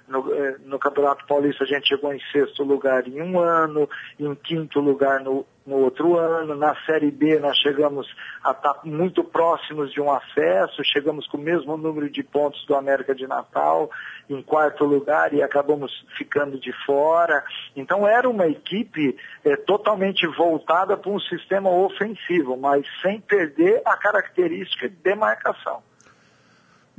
no, 0.08 0.34
eh, 0.34 0.58
no, 0.66 0.78
Campeonato 0.78 1.26
Paulista 1.26 1.64
a 1.64 1.68
gente 1.68 1.88
chegou 1.88 2.14
em 2.14 2.20
sexto 2.32 2.64
lugar 2.64 3.08
em 3.08 3.22
um 3.22 3.40
ano, 3.40 3.90
em 4.20 4.36
quinto 4.36 4.80
lugar 4.80 5.22
no, 5.22 5.46
no 5.66 5.78
outro 5.78 6.18
ano. 6.18 6.56
Na 6.56 6.76
Série 6.86 7.10
B 7.10 7.40
nós 7.40 7.58
chegamos 7.58 8.08
a 8.44 8.52
estar 8.52 8.82
muito 8.84 9.24
próximos 9.24 9.92
de 9.92 10.02
um 10.02 10.12
acesso, 10.12 10.84
chegamos 10.84 11.28
com 11.28 11.38
o 11.38 11.42
mesmo 11.42 11.78
número 11.78 12.10
de 12.10 12.22
pontos 12.22 12.66
do 12.66 12.76
América 12.76 13.16
de 13.16 13.26
Natal, 13.26 13.90
em 14.30 14.42
quarto 14.42 14.84
lugar 14.86 15.34
e 15.34 15.42
acabamos 15.42 15.92
ficando 16.18 16.60
de 16.60 16.74
fora. 16.86 17.44
Então 17.76 18.08
era 18.08 18.30
uma 18.30 18.48
equipe 18.48 19.16
é, 19.46 19.56
totalmente 19.56 20.28
voltada 20.28 20.98
para 20.98 21.12
um 21.12 21.20
sistema 21.20 21.70
ofensivo, 21.70 22.58
mas 22.58 22.86
sem 23.02 23.22
perder 23.22 23.82
a 23.86 23.96
característica 23.98 24.90
de 24.90 24.96
demarcação. 24.96 25.82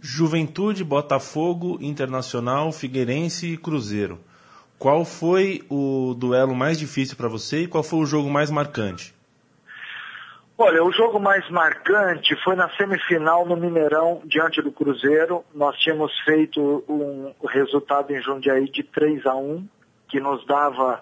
Juventude, 0.07 0.85
Botafogo, 0.85 1.79
Internacional, 1.81 2.71
Figueirense 2.71 3.55
e 3.55 3.57
Cruzeiro. 3.57 4.21
Qual 4.79 5.03
foi 5.03 5.63
o 5.71 6.15
duelo 6.15 6.55
mais 6.55 6.79
difícil 6.79 7.17
para 7.17 7.27
você 7.27 7.63
e 7.63 7.67
qual 7.67 7.83
foi 7.83 8.01
o 8.01 8.05
jogo 8.05 8.29
mais 8.29 8.51
marcante? 8.51 9.15
Olha, 10.59 10.85
o 10.85 10.93
jogo 10.93 11.19
mais 11.19 11.49
marcante 11.49 12.37
foi 12.45 12.55
na 12.55 12.69
semifinal 12.77 13.47
no 13.47 13.57
Mineirão, 13.57 14.21
diante 14.27 14.61
do 14.61 14.71
Cruzeiro. 14.71 15.43
Nós 15.55 15.75
tínhamos 15.79 16.13
feito 16.21 16.85
um 16.87 17.33
resultado 17.47 18.15
em 18.15 18.21
Jundiaí 18.21 18.69
de 18.69 18.83
3 18.83 19.25
a 19.25 19.35
1, 19.35 19.67
que 20.11 20.21
nos 20.21 20.45
dava 20.47 21.01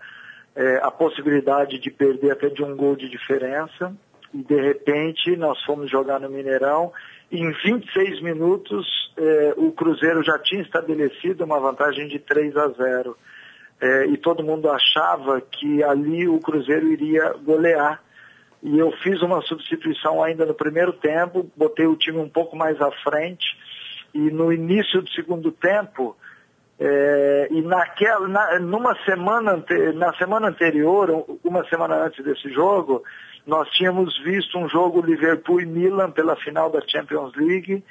é, 0.54 0.76
a 0.80 0.92
possibilidade 0.92 1.80
de 1.80 1.90
perder 1.90 2.30
até 2.30 2.48
de 2.48 2.62
um 2.62 2.76
gol 2.76 2.94
de 2.94 3.08
diferença. 3.08 3.92
E 4.32 4.38
de 4.44 4.60
repente 4.60 5.34
nós 5.34 5.60
fomos 5.64 5.90
jogar 5.90 6.20
no 6.20 6.30
Mineirão 6.30 6.92
em 7.32 7.50
26 7.50 8.20
minutos, 8.20 8.86
eh, 9.16 9.54
o 9.56 9.72
Cruzeiro 9.72 10.22
já 10.22 10.38
tinha 10.38 10.60
estabelecido 10.60 11.44
uma 11.44 11.58
vantagem 11.58 12.06
de 12.06 12.18
3 12.18 12.54
a 12.56 12.68
0. 12.68 13.16
Eh, 13.80 14.06
e 14.08 14.16
todo 14.18 14.44
mundo 14.44 14.70
achava 14.70 15.40
que 15.40 15.82
ali 15.82 16.28
o 16.28 16.38
Cruzeiro 16.38 16.92
iria 16.92 17.32
golear. 17.42 18.02
E 18.62 18.78
eu 18.78 18.92
fiz 19.02 19.22
uma 19.22 19.40
substituição 19.40 20.22
ainda 20.22 20.44
no 20.44 20.54
primeiro 20.54 20.92
tempo, 20.92 21.50
botei 21.56 21.86
o 21.86 21.96
time 21.96 22.18
um 22.18 22.28
pouco 22.28 22.54
mais 22.54 22.78
à 22.82 22.90
frente. 23.02 23.46
E 24.12 24.18
no 24.18 24.52
início 24.52 25.00
do 25.00 25.10
segundo 25.10 25.50
tempo, 25.50 26.14
eh, 26.78 27.48
e 27.50 27.62
naquela, 27.62 28.28
na, 28.28 28.58
numa 28.60 28.94
semana, 29.06 29.64
na 29.94 30.12
semana 30.18 30.48
anterior, 30.48 31.24
uma 31.42 31.64
semana 31.64 32.04
antes 32.04 32.22
desse 32.22 32.52
jogo, 32.52 33.02
nós 33.46 33.68
tínhamos 33.70 34.16
visto 34.22 34.58
um 34.58 34.68
jogo 34.68 35.00
Liverpool 35.00 35.60
e 35.60 35.66
Milan 35.66 36.10
pela 36.10 36.36
final 36.36 36.70
da 36.70 36.80
Champions 36.86 37.34
League 37.34 37.82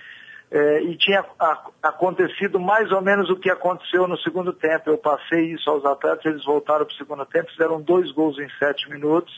eh, 0.50 0.81
e 0.84 0.98
tinha 0.98 1.25
a, 1.39 1.67
acontecido 1.84 2.60
mais 2.60 2.91
ou 2.91 3.01
menos 3.01 3.29
o 3.29 3.36
que 3.36 3.50
aconteceu 3.50 4.08
no 4.08 4.17
segundo 4.17 4.53
tempo. 4.53 4.89
Eu 4.89 4.98
passei 4.98 5.53
isso 5.53 5.70
aos 5.70 5.86
atletas, 5.86 6.25
eles 6.25 6.46
voltaram 6.46 6.86
para 6.86 6.93
o 6.93 6.98
segundo 6.98 7.25
tempo, 7.25 7.51
fizeram 7.51 7.81
dois 7.81 8.12
gols 8.12 8.38
em 8.39 8.50
sete 8.60 8.89
minutos 8.89 9.34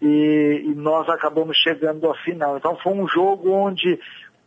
e, 0.00 0.64
e 0.66 0.74
nós 0.74 1.08
acabamos 1.08 1.56
chegando 1.58 2.10
à 2.10 2.14
final. 2.18 2.56
Então 2.56 2.76
foi 2.76 2.92
um 2.92 3.06
jogo 3.08 3.50
onde 3.50 3.98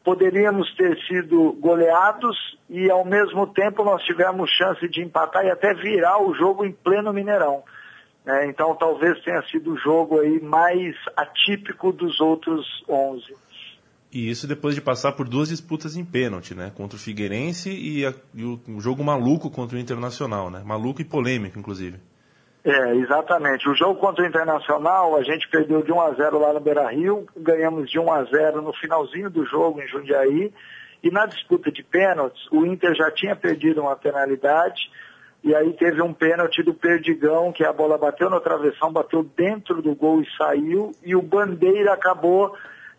poderíamos 0.04 0.74
ter 0.76 0.98
sido 1.06 1.52
goleados 1.60 2.58
e 2.70 2.90
ao 2.90 3.04
mesmo 3.04 3.48
tempo 3.48 3.84
nós 3.84 4.02
tivemos 4.04 4.50
chance 4.52 4.88
de 4.88 5.02
empatar 5.02 5.46
e 5.46 5.52
até 5.52 5.74
virar 5.74 6.22
o 6.22 6.34
jogo 6.34 6.66
em 6.66 6.72
pleno 6.72 7.12
Mineirão. 7.12 7.64
É, 8.28 8.46
então 8.46 8.76
talvez 8.76 9.18
tenha 9.24 9.42
sido 9.44 9.72
o 9.72 9.78
jogo 9.78 10.20
aí 10.20 10.42
mais 10.42 10.94
atípico 11.16 11.94
dos 11.94 12.20
outros 12.20 12.66
11. 12.90 13.24
E 14.12 14.30
isso 14.30 14.46
depois 14.46 14.76
de 14.76 14.82
passar 14.82 15.14
por 15.14 15.30
duas 15.30 15.48
disputas 15.48 15.96
em 15.96 16.04
pênalti, 16.04 16.54
né? 16.54 16.72
Contra 16.76 16.98
o 16.98 17.00
Figueirense 17.00 17.70
e, 17.70 18.06
a, 18.06 18.14
e 18.34 18.44
o, 18.44 18.60
um 18.68 18.82
jogo 18.82 19.02
maluco 19.02 19.50
contra 19.50 19.78
o 19.78 19.80
Internacional, 19.80 20.50
né? 20.50 20.62
Maluco 20.66 21.02
e 21.02 21.06
polêmico, 21.06 21.58
inclusive. 21.58 22.00
É, 22.66 22.96
exatamente. 22.96 23.70
O 23.70 23.76
jogo 23.76 23.98
contra 23.98 24.26
o 24.26 24.28
Internacional, 24.28 25.16
a 25.16 25.24
gente 25.24 25.48
perdeu 25.50 25.82
de 25.82 25.92
1 25.94 26.02
a 26.02 26.12
0 26.12 26.40
lá 26.40 26.52
no 26.52 26.60
Beira-Rio, 26.60 27.26
ganhamos 27.38 27.90
de 27.90 27.98
1 27.98 28.12
a 28.12 28.24
0 28.26 28.62
no 28.62 28.74
finalzinho 28.74 29.30
do 29.30 29.46
jogo 29.46 29.82
em 29.82 29.88
Jundiaí, 29.88 30.52
e 31.02 31.10
na 31.10 31.26
disputa 31.26 31.72
de 31.72 31.82
pênaltis, 31.82 32.46
o 32.52 32.66
Inter 32.66 32.94
já 32.94 33.10
tinha 33.10 33.38
perdido 33.38 33.82
uma 33.82 33.96
penalidade, 33.96 34.92
e 35.48 35.56
aí 35.56 35.72
teve 35.72 36.02
um 36.02 36.14
pênalti 36.14 36.62
do 36.62 36.74
Perdigão, 36.74 37.54
que 37.54 37.64
a 37.64 37.72
bola 37.72 37.98
bateu 37.98 38.30
no 38.30 38.42
travessão, 38.42 38.92
bateu 38.92 39.24
dentro 39.24 39.82
do 39.82 39.96
gol 39.96 40.22
e 40.22 40.28
saiu, 40.38 40.92
e 41.06 41.16
o 41.16 41.22
Bandeira 41.22 41.94
acabou 41.94 42.54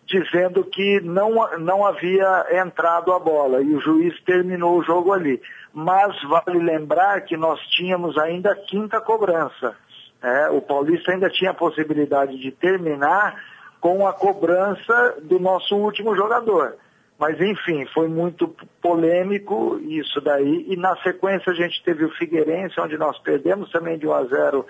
dizendo 0.06 0.64
que 0.64 0.98
não, 1.02 1.58
não 1.58 1.84
havia 1.84 2.46
entrado 2.52 3.12
a 3.12 3.18
bola, 3.18 3.60
e 3.60 3.74
o 3.74 3.80
juiz 3.82 4.18
terminou 4.24 4.78
o 4.78 4.82
jogo 4.82 5.12
ali. 5.12 5.38
Mas 5.74 6.16
vale 6.22 6.58
lembrar 6.58 7.20
que 7.20 7.36
nós 7.36 7.60
tínhamos 7.76 8.16
ainda 8.16 8.52
a 8.52 8.56
quinta 8.56 8.98
cobrança. 8.98 9.76
Né? 10.22 10.48
O 10.48 10.62
Paulista 10.62 11.12
ainda 11.12 11.28
tinha 11.28 11.50
a 11.50 11.54
possibilidade 11.54 12.38
de 12.38 12.50
terminar 12.50 13.44
com 13.78 14.08
a 14.08 14.14
cobrança 14.14 15.18
do 15.22 15.38
nosso 15.38 15.76
último 15.76 16.16
jogador. 16.16 16.76
Mas, 17.18 17.40
enfim, 17.40 17.84
foi 17.92 18.06
muito 18.06 18.54
polêmico 18.80 19.80
isso 19.82 20.20
daí. 20.20 20.66
E 20.68 20.76
na 20.76 20.96
sequência 21.02 21.50
a 21.52 21.54
gente 21.54 21.82
teve 21.82 22.04
o 22.04 22.12
Figueirense, 22.12 22.80
onde 22.80 22.96
nós 22.96 23.18
perdemos 23.18 23.70
também 23.72 23.98
de 23.98 24.06
1 24.06 24.12
a 24.12 24.24
0 24.24 24.66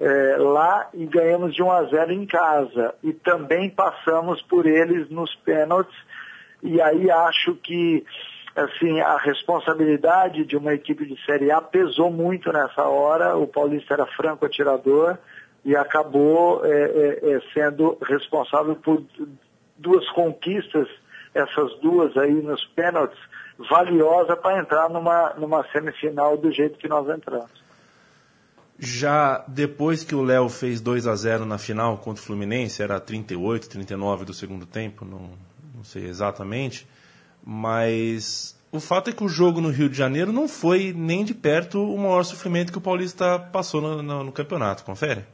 é, 0.00 0.36
lá 0.38 0.88
e 0.92 1.06
ganhamos 1.06 1.54
de 1.54 1.62
1 1.62 1.70
a 1.70 1.84
0 1.84 2.12
em 2.12 2.26
casa. 2.26 2.94
E 3.00 3.12
também 3.12 3.70
passamos 3.70 4.42
por 4.42 4.66
eles 4.66 5.08
nos 5.08 5.32
pênaltis. 5.36 5.94
E 6.64 6.80
aí 6.80 7.08
acho 7.10 7.54
que 7.56 8.04
assim, 8.56 9.00
a 9.00 9.16
responsabilidade 9.16 10.44
de 10.44 10.56
uma 10.56 10.74
equipe 10.74 11.04
de 11.04 11.16
Série 11.24 11.50
A 11.52 11.60
pesou 11.60 12.10
muito 12.10 12.52
nessa 12.52 12.82
hora. 12.82 13.36
O 13.36 13.46
Paulista 13.46 13.94
era 13.94 14.06
franco 14.06 14.46
atirador 14.46 15.16
e 15.64 15.76
acabou 15.76 16.64
é, 16.64 17.18
é 17.22 17.40
sendo 17.52 17.96
responsável 18.02 18.74
por 18.74 19.00
duas 19.76 20.08
conquistas 20.10 20.88
essas 21.34 21.74
duas 21.80 22.16
aí 22.16 22.34
nos 22.34 22.64
pênaltis, 22.66 23.18
valiosa 23.68 24.36
para 24.36 24.60
entrar 24.60 24.88
numa, 24.88 25.34
numa 25.34 25.64
semifinal 25.70 26.36
do 26.36 26.52
jeito 26.52 26.78
que 26.78 26.88
nós 26.88 27.08
entramos. 27.08 27.64
Já 28.78 29.44
depois 29.46 30.02
que 30.02 30.14
o 30.14 30.22
Léo 30.22 30.48
fez 30.48 30.80
2 30.80 31.06
a 31.06 31.14
0 31.14 31.44
na 31.44 31.58
final 31.58 31.98
contra 31.98 32.22
o 32.22 32.26
Fluminense, 32.26 32.82
era 32.82 32.98
38, 32.98 33.68
39 33.68 34.24
do 34.24 34.34
segundo 34.34 34.66
tempo, 34.66 35.04
não, 35.04 35.30
não 35.74 35.84
sei 35.84 36.06
exatamente, 36.06 36.86
mas 37.44 38.58
o 38.72 38.80
fato 38.80 39.10
é 39.10 39.12
que 39.12 39.22
o 39.22 39.28
jogo 39.28 39.60
no 39.60 39.70
Rio 39.70 39.88
de 39.88 39.96
Janeiro 39.96 40.32
não 40.32 40.48
foi 40.48 40.92
nem 40.92 41.24
de 41.24 41.34
perto 41.34 41.80
o 41.80 41.96
maior 41.96 42.24
sofrimento 42.24 42.72
que 42.72 42.78
o 42.78 42.80
Paulista 42.80 43.38
passou 43.38 43.80
no, 43.80 44.02
no, 44.02 44.24
no 44.24 44.32
campeonato, 44.32 44.82
confere? 44.84 45.24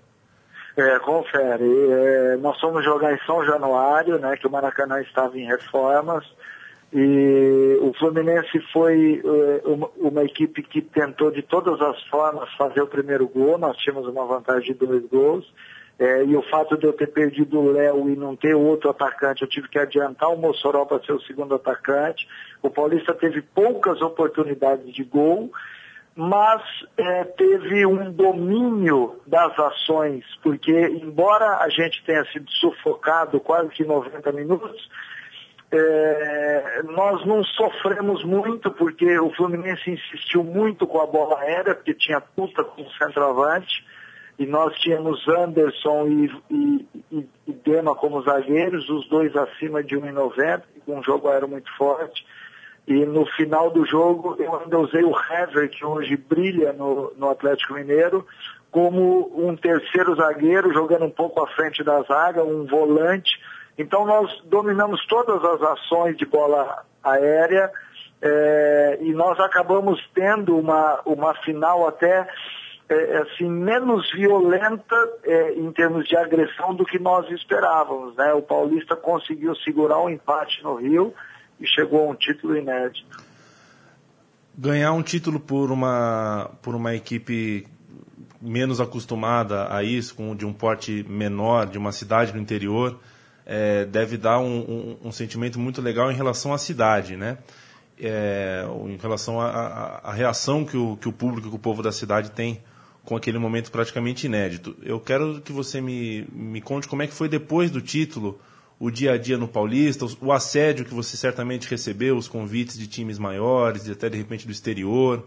É, 0.76 0.98
confere. 1.00 1.64
É, 1.64 2.36
nós 2.36 2.58
fomos 2.60 2.84
jogar 2.84 3.12
em 3.12 3.18
São 3.26 3.44
Januário, 3.44 4.18
né, 4.18 4.36
que 4.36 4.46
o 4.46 4.50
Maracanã 4.50 5.00
estava 5.00 5.38
em 5.38 5.46
reformas, 5.46 6.24
e 6.92 7.78
o 7.80 7.92
Fluminense 7.94 8.58
foi 8.72 9.22
é, 9.24 9.68
uma, 9.68 9.88
uma, 9.96 10.24
equipe 10.24 10.62
que 10.62 10.82
tentou 10.82 11.30
de 11.30 11.42
todas 11.42 11.80
as 11.80 12.02
formas 12.04 12.52
fazer 12.54 12.82
o 12.82 12.86
primeiro 12.86 13.28
gol, 13.28 13.58
nós 13.58 13.76
tínhamos 13.76 14.08
uma 14.08 14.24
vantagem 14.24 14.72
de 14.72 14.86
dois 14.86 15.06
gols, 15.06 15.46
É, 16.00 16.24
e 16.24 16.34
o 16.34 16.40
fato 16.40 16.78
de 16.78 16.86
eu 16.86 16.94
ter 16.94 17.08
perdido 17.08 17.60
o 17.60 17.70
Léo 17.72 18.08
e 18.08 18.16
não 18.16 18.34
ter 18.34 18.54
outro 18.54 18.88
atacante, 18.88 19.42
eu 19.42 19.48
tive 19.48 19.68
que 19.68 19.78
adiantar 19.78 20.32
o 20.32 20.38
Mossoró 20.38 20.86
para 20.86 21.04
ser 21.04 21.12
o 21.12 21.20
segundo 21.20 21.54
atacante. 21.54 22.26
O 22.62 22.70
Paulista 22.70 23.12
teve 23.12 23.42
poucas 23.42 24.00
oportunidades 24.00 24.94
de 24.94 25.04
gol, 25.04 25.52
mas 26.14 26.62
é, 26.96 27.24
teve 27.24 27.86
um 27.86 28.12
domínio 28.12 29.20
das 29.26 29.58
ações, 29.58 30.24
porque 30.42 30.72
embora 31.02 31.58
a 31.58 31.68
gente 31.68 32.04
tenha 32.04 32.24
sido 32.26 32.50
sufocado 32.50 33.40
quase 33.40 33.70
que 33.70 33.84
90 33.84 34.32
minutos, 34.32 34.88
é, 35.72 36.82
nós 36.84 37.24
não 37.24 37.44
sofremos 37.44 38.24
muito, 38.24 38.70
porque 38.72 39.18
o 39.20 39.30
Fluminense 39.34 39.90
insistiu 39.90 40.42
muito 40.42 40.86
com 40.86 41.00
a 41.00 41.06
bola 41.06 41.38
aérea, 41.40 41.74
porque 41.74 41.94
tinha 41.94 42.20
puta 42.20 42.64
com 42.64 42.82
o 42.82 42.90
centroavante 42.92 43.84
e 44.38 44.46
nós 44.46 44.74
tínhamos 44.78 45.26
Anderson 45.28 46.06
e, 46.06 46.42
e, 46.50 46.88
e, 47.12 47.28
e 47.46 47.52
Dema 47.52 47.94
como 47.94 48.22
zagueiros, 48.22 48.88
os 48.88 49.08
dois 49.08 49.36
acima 49.36 49.82
de 49.82 49.94
1,90, 49.96 50.62
com 50.84 50.98
um 50.98 51.02
jogo 51.02 51.28
aéreo 51.28 51.46
muito 51.46 51.70
forte. 51.76 52.24
E 52.90 53.06
no 53.06 53.25
final 53.25 53.70
do 53.70 53.87
jogo 53.87 54.35
eu 54.40 54.52
ainda 54.59 54.76
usei 54.80 55.04
o 55.04 55.14
Hever, 55.16 55.70
que 55.70 55.85
hoje 55.85 56.16
brilha 56.16 56.73
no, 56.73 57.12
no 57.16 57.30
Atlético 57.30 57.75
Mineiro, 57.75 58.26
como 58.68 59.30
um 59.37 59.54
terceiro 59.54 60.16
zagueiro, 60.16 60.75
jogando 60.75 61.04
um 61.04 61.11
pouco 61.11 61.40
à 61.40 61.47
frente 61.47 61.85
da 61.85 62.02
zaga, 62.02 62.42
um 62.42 62.66
volante. 62.66 63.30
Então 63.78 64.04
nós 64.04 64.28
dominamos 64.47 65.06
todas 65.06 65.40
as 65.44 65.62
ações 65.62 66.16
de 66.16 66.26
bola 66.26 66.82
aérea 67.00 67.70
é, 68.20 68.99
e 69.00 69.12
nós 69.12 69.38
acabamos 69.38 70.04
tendo 70.12 70.59
uma, 70.59 71.00
uma 71.06 71.32
final 71.44 71.87
até 71.87 72.28
é, 72.88 73.18
assim, 73.18 73.49
menos 73.49 74.11
violenta 74.11 74.97
é, 75.23 75.52
em 75.52 75.70
termos 75.70 76.09
de 76.09 76.16
agressão 76.16 76.75
do 76.75 76.85
que 76.85 76.99
nós 76.99 77.30
esperávamos. 77.30 78.16
Né? 78.16 78.35
O 78.35 78.42
Paulista 78.42 78.97
conseguiu 78.97 79.54
segurar 79.54 80.00
um 80.00 80.11
empate 80.11 80.61
no 80.64 80.75
Rio 80.75 81.14
e 81.60 81.66
chegou 81.66 82.08
a 82.08 82.12
um 82.12 82.14
título 82.14 82.56
inédito. 82.56 83.18
Ganhar 84.56 84.92
um 84.92 85.02
título 85.02 85.38
por 85.38 85.70
uma, 85.70 86.50
por 86.62 86.74
uma 86.74 86.94
equipe 86.94 87.66
menos 88.40 88.80
acostumada 88.80 89.72
a 89.72 89.82
isso, 89.82 90.14
com, 90.14 90.34
de 90.34 90.46
um 90.46 90.52
porte 90.52 91.04
menor, 91.08 91.66
de 91.66 91.78
uma 91.78 91.92
cidade 91.92 92.32
no 92.32 92.40
interior, 92.40 92.98
é, 93.44 93.84
deve 93.84 94.16
dar 94.16 94.38
um, 94.38 94.96
um, 95.02 95.08
um, 95.08 95.12
sentimento 95.12 95.58
muito 95.58 95.82
legal 95.82 96.10
em 96.10 96.14
relação 96.14 96.52
à 96.52 96.58
cidade, 96.58 97.16
né? 97.16 97.38
É, 97.98 98.64
em 98.86 98.96
relação 98.96 99.38
à 99.40 100.10
reação 100.12 100.64
que 100.64 100.76
o, 100.76 100.96
que 100.96 101.06
o 101.06 101.12
público, 101.12 101.50
que 101.50 101.56
o 101.56 101.58
povo 101.58 101.82
da 101.82 101.92
cidade 101.92 102.30
tem 102.30 102.62
com 103.04 103.14
aquele 103.14 103.38
momento 103.38 103.70
praticamente 103.70 104.26
inédito. 104.26 104.74
Eu 104.82 104.98
quero 104.98 105.40
que 105.42 105.52
você 105.52 105.82
me, 105.82 106.26
me 106.32 106.62
conte 106.62 106.88
como 106.88 107.02
é 107.02 107.06
que 107.06 107.12
foi 107.12 107.28
depois 107.28 107.70
do 107.70 107.80
título, 107.80 108.40
o 108.80 108.90
dia 108.90 109.12
a 109.12 109.18
dia 109.18 109.37
no 109.37 109.46
Paulista, 109.46 110.06
o 110.22 110.32
assédio 110.32 110.87
que 110.87 110.94
você 110.94 111.14
certamente 111.14 111.68
recebeu, 111.68 112.16
os 112.16 112.26
convites 112.26 112.78
de 112.78 112.87
times 112.87 113.18
maiores, 113.18 113.88
até 113.90 114.08
de 114.08 114.16
repente 114.16 114.46
do 114.46 114.52
exterior. 114.52 115.22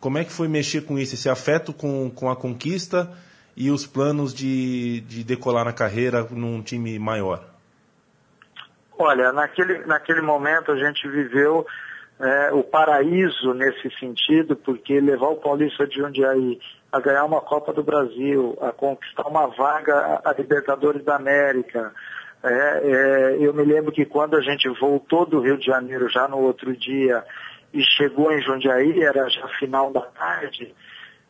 Como 0.00 0.18
é 0.18 0.24
que 0.24 0.32
foi 0.32 0.48
mexer 0.48 0.80
com 0.80 0.98
isso, 0.98 1.14
esse 1.14 1.28
afeto 1.28 1.72
com, 1.72 2.10
com 2.10 2.28
a 2.28 2.34
conquista 2.34 3.08
e 3.56 3.70
os 3.70 3.86
planos 3.86 4.34
de, 4.34 5.02
de 5.02 5.22
decolar 5.22 5.64
na 5.64 5.72
carreira 5.72 6.26
num 6.32 6.60
time 6.60 6.98
maior? 6.98 7.44
Olha, 8.98 9.32
naquele, 9.32 9.86
naquele 9.86 10.20
momento 10.20 10.72
a 10.72 10.76
gente 10.76 11.08
viveu 11.08 11.64
é, 12.18 12.52
o 12.52 12.64
paraíso 12.64 13.54
nesse 13.54 13.88
sentido, 14.00 14.56
porque 14.56 15.00
levar 15.00 15.28
o 15.28 15.36
Paulista 15.36 15.86
de 15.86 15.94
Jundiaí 15.94 16.58
a 16.90 16.98
ganhar 16.98 17.24
uma 17.24 17.40
Copa 17.40 17.72
do 17.72 17.84
Brasil, 17.84 18.58
a 18.60 18.72
conquistar 18.72 19.28
uma 19.28 19.46
vaga 19.46 20.20
a 20.24 20.32
Libertadores 20.32 21.04
da 21.04 21.14
América. 21.14 21.92
É, 22.42 22.80
é, 22.82 23.36
eu 23.38 23.52
me 23.52 23.62
lembro 23.64 23.92
que 23.92 24.06
quando 24.06 24.34
a 24.34 24.40
gente 24.40 24.66
voltou 24.80 25.26
do 25.26 25.40
Rio 25.40 25.58
de 25.58 25.66
Janeiro 25.66 26.08
já 26.08 26.26
no 26.26 26.38
outro 26.38 26.74
dia 26.74 27.22
e 27.72 27.82
chegou 27.82 28.32
em 28.32 28.40
Jundiaí, 28.40 29.02
era 29.02 29.28
já 29.28 29.46
final 29.58 29.92
da 29.92 30.00
tarde, 30.00 30.74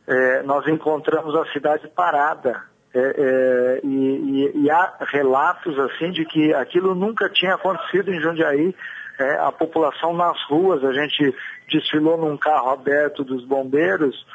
é, 0.07 0.43
nós 0.43 0.67
encontramos 0.69 1.35
a 1.35 1.45
cidade 1.53 1.89
parada. 1.89 2.63
É, 2.93 2.99
é, 2.99 3.81
e, 3.85 3.89
e, 3.89 4.63
e, 4.65 4.71
há 4.71 4.97
relatos 5.01 5.79
assim 5.79 6.11
de 6.11 6.25
que 6.25 6.53
aquilo 6.55 6.93
nunca 6.93 7.29
tinha 7.29 7.55
acontecido 7.55 8.13
em 8.13 8.21
Jundiaí. 8.21 8.75
É, 9.19 9.37
a 9.41 9.53
população 9.53 10.15
nas 10.15 10.43
ruas, 10.49 10.83
a 10.83 10.93
gente 10.93 11.35
desfilou 11.71 12.17
num 12.17 12.37
carro 12.37 12.71
aberto 12.71 13.23
dos 13.23 13.45
bombeiros 13.45 14.27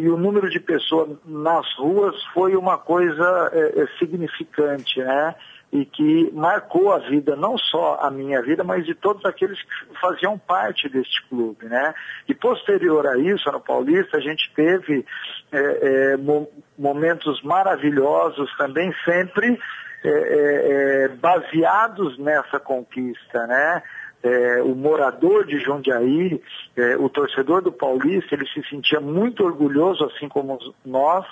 e 0.00 0.10
o 0.10 0.16
número 0.18 0.50
de 0.50 0.60
pessoas 0.60 1.16
nas 1.24 1.66
ruas 1.78 2.14
foi 2.34 2.54
uma 2.54 2.76
coisa 2.76 3.50
significante, 3.98 5.00
né? 5.00 5.34
E 5.74 5.84
que 5.84 6.30
marcou 6.32 6.92
a 6.92 6.98
vida, 6.98 7.34
não 7.34 7.58
só 7.58 7.98
a 8.00 8.10
minha 8.10 8.40
vida, 8.40 8.62
mas 8.62 8.86
de 8.86 8.94
todos 8.94 9.24
aqueles 9.24 9.60
que 9.60 10.00
faziam 10.00 10.38
parte 10.38 10.88
deste 10.88 11.20
clube, 11.28 11.66
né? 11.66 11.92
E 12.28 12.34
posterior 12.34 13.06
a 13.06 13.18
isso, 13.18 13.50
no 13.50 13.60
Paulista, 13.60 14.16
a 14.16 14.20
gente 14.20 14.50
teve 14.54 15.04
é, 15.52 15.58
é, 15.58 16.16
mo 16.16 16.48
momentos 16.78 17.42
maravilhosos 17.42 18.50
também, 18.56 18.92
sempre 19.04 19.58
é, 20.04 21.08
baseados 21.20 22.18
nessa 22.18 22.58
conquista, 22.60 23.46
né? 23.46 23.82
é, 24.24 24.62
o 24.62 24.74
morador 24.74 25.46
de 25.46 25.58
Jundiaí, 25.58 26.40
é, 26.74 26.96
o 26.96 27.10
torcedor 27.10 27.60
do 27.60 27.70
Paulista, 27.70 28.34
ele 28.34 28.46
se 28.46 28.66
sentia 28.70 28.98
muito 28.98 29.44
orgulhoso, 29.44 30.02
assim 30.06 30.28
como 30.28 30.58
nós, 30.84 31.26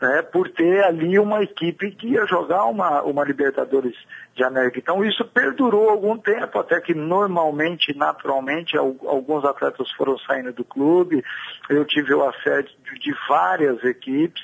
né, 0.00 0.22
por 0.22 0.48
ter 0.50 0.82
ali 0.84 1.18
uma 1.18 1.42
equipe 1.42 1.90
que 1.90 2.08
ia 2.08 2.26
jogar 2.26 2.64
uma, 2.64 3.02
uma 3.02 3.24
Libertadores 3.24 3.94
de 4.34 4.42
América. 4.42 4.78
Então 4.78 5.04
isso 5.04 5.24
perdurou 5.24 5.90
algum 5.90 6.16
tempo, 6.16 6.58
até 6.58 6.80
que 6.80 6.94
normalmente, 6.94 7.96
naturalmente, 7.96 8.76
alguns 8.76 9.44
atletas 9.44 9.90
foram 9.92 10.16
saindo 10.18 10.52
do 10.52 10.64
clube. 10.64 11.22
Eu 11.68 11.84
tive 11.84 12.14
o 12.14 12.26
assédio 12.26 12.72
de 12.98 13.14
várias 13.28 13.82
equipes 13.84 14.42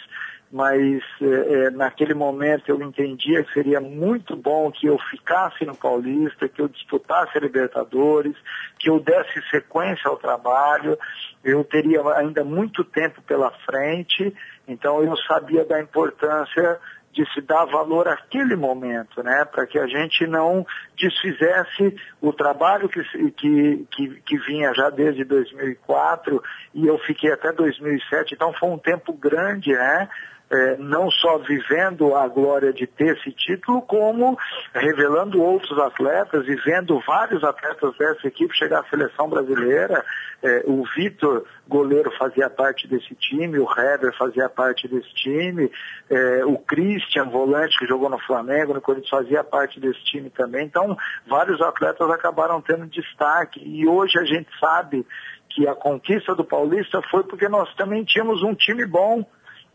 mas 0.51 1.03
é, 1.21 1.67
é, 1.67 1.71
naquele 1.71 2.15
momento 2.15 2.69
eu 2.69 2.81
entendia 2.81 3.43
que 3.43 3.53
seria 3.53 3.81
muito 3.81 4.37
bom 4.37 4.71
que 4.71 4.87
eu 4.87 4.99
ficasse 5.11 5.65
no 5.65 5.77
Paulista, 5.77 6.49
que 6.49 6.63
eu 6.63 6.69
disputasse 6.69 7.37
a 7.37 7.41
Libertadores, 7.41 8.35
que 8.79 8.89
eu 8.89 9.01
desse 9.01 9.43
sequência 9.51 10.09
ao 10.09 10.17
trabalho, 10.17 10.97
eu 11.43 11.65
teria 11.65 12.01
ainda 12.15 12.45
muito 12.45 12.85
tempo 12.85 13.21
pela 13.23 13.51
frente, 13.67 14.35
então 14.67 15.03
eu 15.03 15.17
sabia 15.19 15.65
da 15.65 15.81
importância 15.81 16.81
de 17.17 17.25
se 17.33 17.41
dar 17.41 17.65
valor 17.65 18.07
àquele 18.07 18.55
momento, 18.55 19.23
né, 19.23 19.47
para 19.47 19.67
que 19.67 19.79
a 19.79 19.87
gente 19.87 20.27
não 20.27 20.67
desfizesse 20.99 21.97
o 22.21 22.31
trabalho 22.31 22.91
que, 22.91 23.03
que, 23.31 23.87
que, 23.91 24.21
que, 24.21 24.39
vinha 24.41 24.75
já 24.75 24.91
desde 24.91 25.25
2004 25.25 26.43
e 26.75 26.87
eu 26.87 26.99
fiquei 26.99 27.33
até 27.33 27.53
2007, 27.53 28.35
então 28.35 28.53
foi 28.53 28.69
um 28.69 28.79
tempo 28.79 29.15
grande, 29.15 29.73
né, 29.73 30.11
é, 30.51 30.77
não 30.77 31.11
só 31.11 31.39
vivendo 31.39 32.15
a 32.15 32.29
glória 32.29 32.73
de 32.73 32.87
ter 32.87 33.17
esse 33.17 33.33
título, 33.33 33.83
como 33.83 34.39
revelando 34.73 35.43
outros 35.43 35.79
atletas 35.79 36.47
e 36.47 36.55
vendo 36.57 37.01
vários 37.07 37.43
atletas 37.43 37.97
dessa 37.97 38.29
equipe 38.29 38.57
chegar 38.57 38.81
à 38.81 38.85
seleção 38.85 39.29
brasileira. 39.29 40.05
É, 40.43 40.65
o 40.67 40.85
Vitor, 40.95 41.45
goleiro, 41.67 42.13
fazia 42.19 42.49
parte 42.49 42.87
desse 42.87 43.15
time, 43.15 43.59
o 43.59 43.67
Heber 43.69 44.15
fazia 44.17 44.49
parte 44.49 44.87
desse 44.87 45.13
time, 45.15 45.71
é, 46.11 46.45
o 46.45 46.59
Christian, 46.59 47.25
volante, 47.25 47.79
que 47.79 47.87
jogou 47.87 48.09
no 48.09 48.19
Flamengo, 48.19 48.75
no 48.75 48.81
Corinthians, 48.81 49.11
fazia 49.11 49.43
parte 49.43 49.81
desse 49.81 50.05
time 50.05 50.31
também. 50.31 50.67
Então, 50.67 50.97
vários 51.27 51.61
atletas 51.61 52.09
acabaram 52.11 52.61
tendo 52.61 52.87
destaque 52.87 53.61
e 53.65 53.89
hoje 53.89 54.19
a 54.19 54.25
gente 54.25 54.49
sabe 54.61 55.07
que 55.49 55.67
a 55.67 55.75
conquista 55.75 56.35
do 56.35 56.45
Paulista 56.45 57.01
foi 57.11 57.25
porque 57.25 57.49
nós 57.49 57.75
também 57.77 58.05
tínhamos 58.05 58.43
um 58.43 58.55
time 58.55 58.85
bom, 58.85 59.25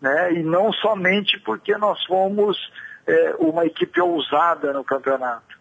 né? 0.01 0.33
E 0.33 0.43
não 0.43 0.73
somente 0.73 1.39
porque 1.39 1.77
nós 1.77 2.03
fomos 2.05 2.57
é, 3.05 3.35
uma 3.39 3.65
equipe 3.65 4.01
ousada 4.01 4.73
no 4.73 4.83
campeonato. 4.83 5.59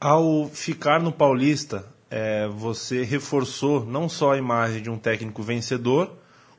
Ao 0.00 0.48
ficar 0.48 0.98
no 0.98 1.12
Paulista, 1.12 1.84
é, 2.10 2.48
você 2.48 3.04
reforçou 3.04 3.84
não 3.84 4.08
só 4.08 4.32
a 4.32 4.38
imagem 4.38 4.82
de 4.82 4.90
um 4.90 4.98
técnico 4.98 5.42
vencedor, 5.42 6.10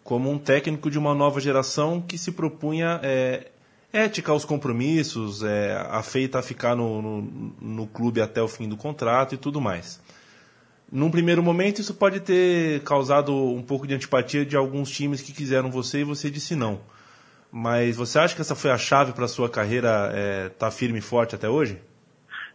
como 0.04 0.30
um 0.30 0.38
técnico 0.38 0.90
de 0.90 0.98
uma 0.98 1.14
nova 1.14 1.40
geração 1.40 2.02
que 2.02 2.18
se 2.18 2.32
propunha 2.32 3.00
é, 3.04 3.48
ética 3.92 4.32
aos 4.32 4.46
compromissos, 4.46 5.44
é, 5.44 5.76
afeita 5.90 6.40
a 6.40 6.42
ficar 6.42 6.76
no, 6.76 7.02
no, 7.02 7.22
no 7.60 7.88
clube 7.88 8.22
até 8.22 8.42
o 8.42 8.48
fim 8.48 8.70
do 8.70 8.78
contrato 8.78 9.36
e 9.36 9.38
tudo 9.38 9.60
mais. 9.60 10.00
Num 10.92 11.10
primeiro 11.10 11.42
momento, 11.42 11.80
isso 11.80 11.94
pode 11.94 12.20
ter 12.20 12.84
causado 12.84 13.34
um 13.34 13.64
pouco 13.64 13.88
de 13.88 13.94
antipatia 13.94 14.46
de 14.46 14.58
alguns 14.58 14.92
times 14.92 15.22
que 15.22 15.32
quiseram 15.32 15.72
você 15.72 16.00
e 16.00 16.04
você 16.04 16.30
disse 16.30 16.54
não. 16.54 16.82
Mas 17.50 17.96
você 17.96 18.20
acha 18.20 18.36
que 18.36 18.42
essa 18.42 18.56
foi 18.56 18.72
a 18.72 18.78
chave 18.78 19.14
para 19.14 19.26
a 19.26 19.30
sua 19.30 19.50
carreira 19.50 20.08
estar 20.08 20.18
é, 20.18 20.50
tá 20.50 20.70
firme 20.70 21.00
e 21.00 21.02
forte 21.02 21.34
até 21.34 21.48
hoje? 21.50 21.82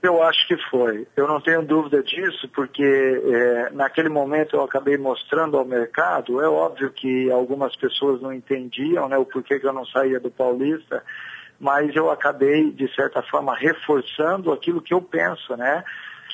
Eu 0.02 0.22
acho 0.22 0.46
que 0.46 0.56
foi. 0.70 1.06
Eu 1.16 1.26
não 1.26 1.40
tenho 1.40 1.62
dúvida 1.62 2.02
disso, 2.02 2.48
porque 2.54 2.82
é, 2.82 3.70
naquele 3.70 4.10
momento 4.10 4.54
eu 4.54 4.62
acabei 4.62 4.98
mostrando 4.98 5.56
ao 5.56 5.64
mercado. 5.64 6.40
É 6.40 6.48
óbvio 6.48 6.90
que 6.90 7.30
algumas 7.30 7.74
pessoas 7.76 8.20
não 8.20 8.32
entendiam 8.32 9.08
né, 9.08 9.16
o 9.16 9.24
porquê 9.24 9.58
que 9.58 9.66
eu 9.66 9.72
não 9.72 9.86
saía 9.86 10.20
do 10.20 10.30
Paulista, 10.30 11.02
mas 11.58 11.96
eu 11.96 12.10
acabei, 12.10 12.70
de 12.70 12.94
certa 12.94 13.22
forma, 13.22 13.56
reforçando 13.56 14.52
aquilo 14.52 14.82
que 14.82 14.92
eu 14.92 15.00
penso, 15.00 15.56
né? 15.56 15.82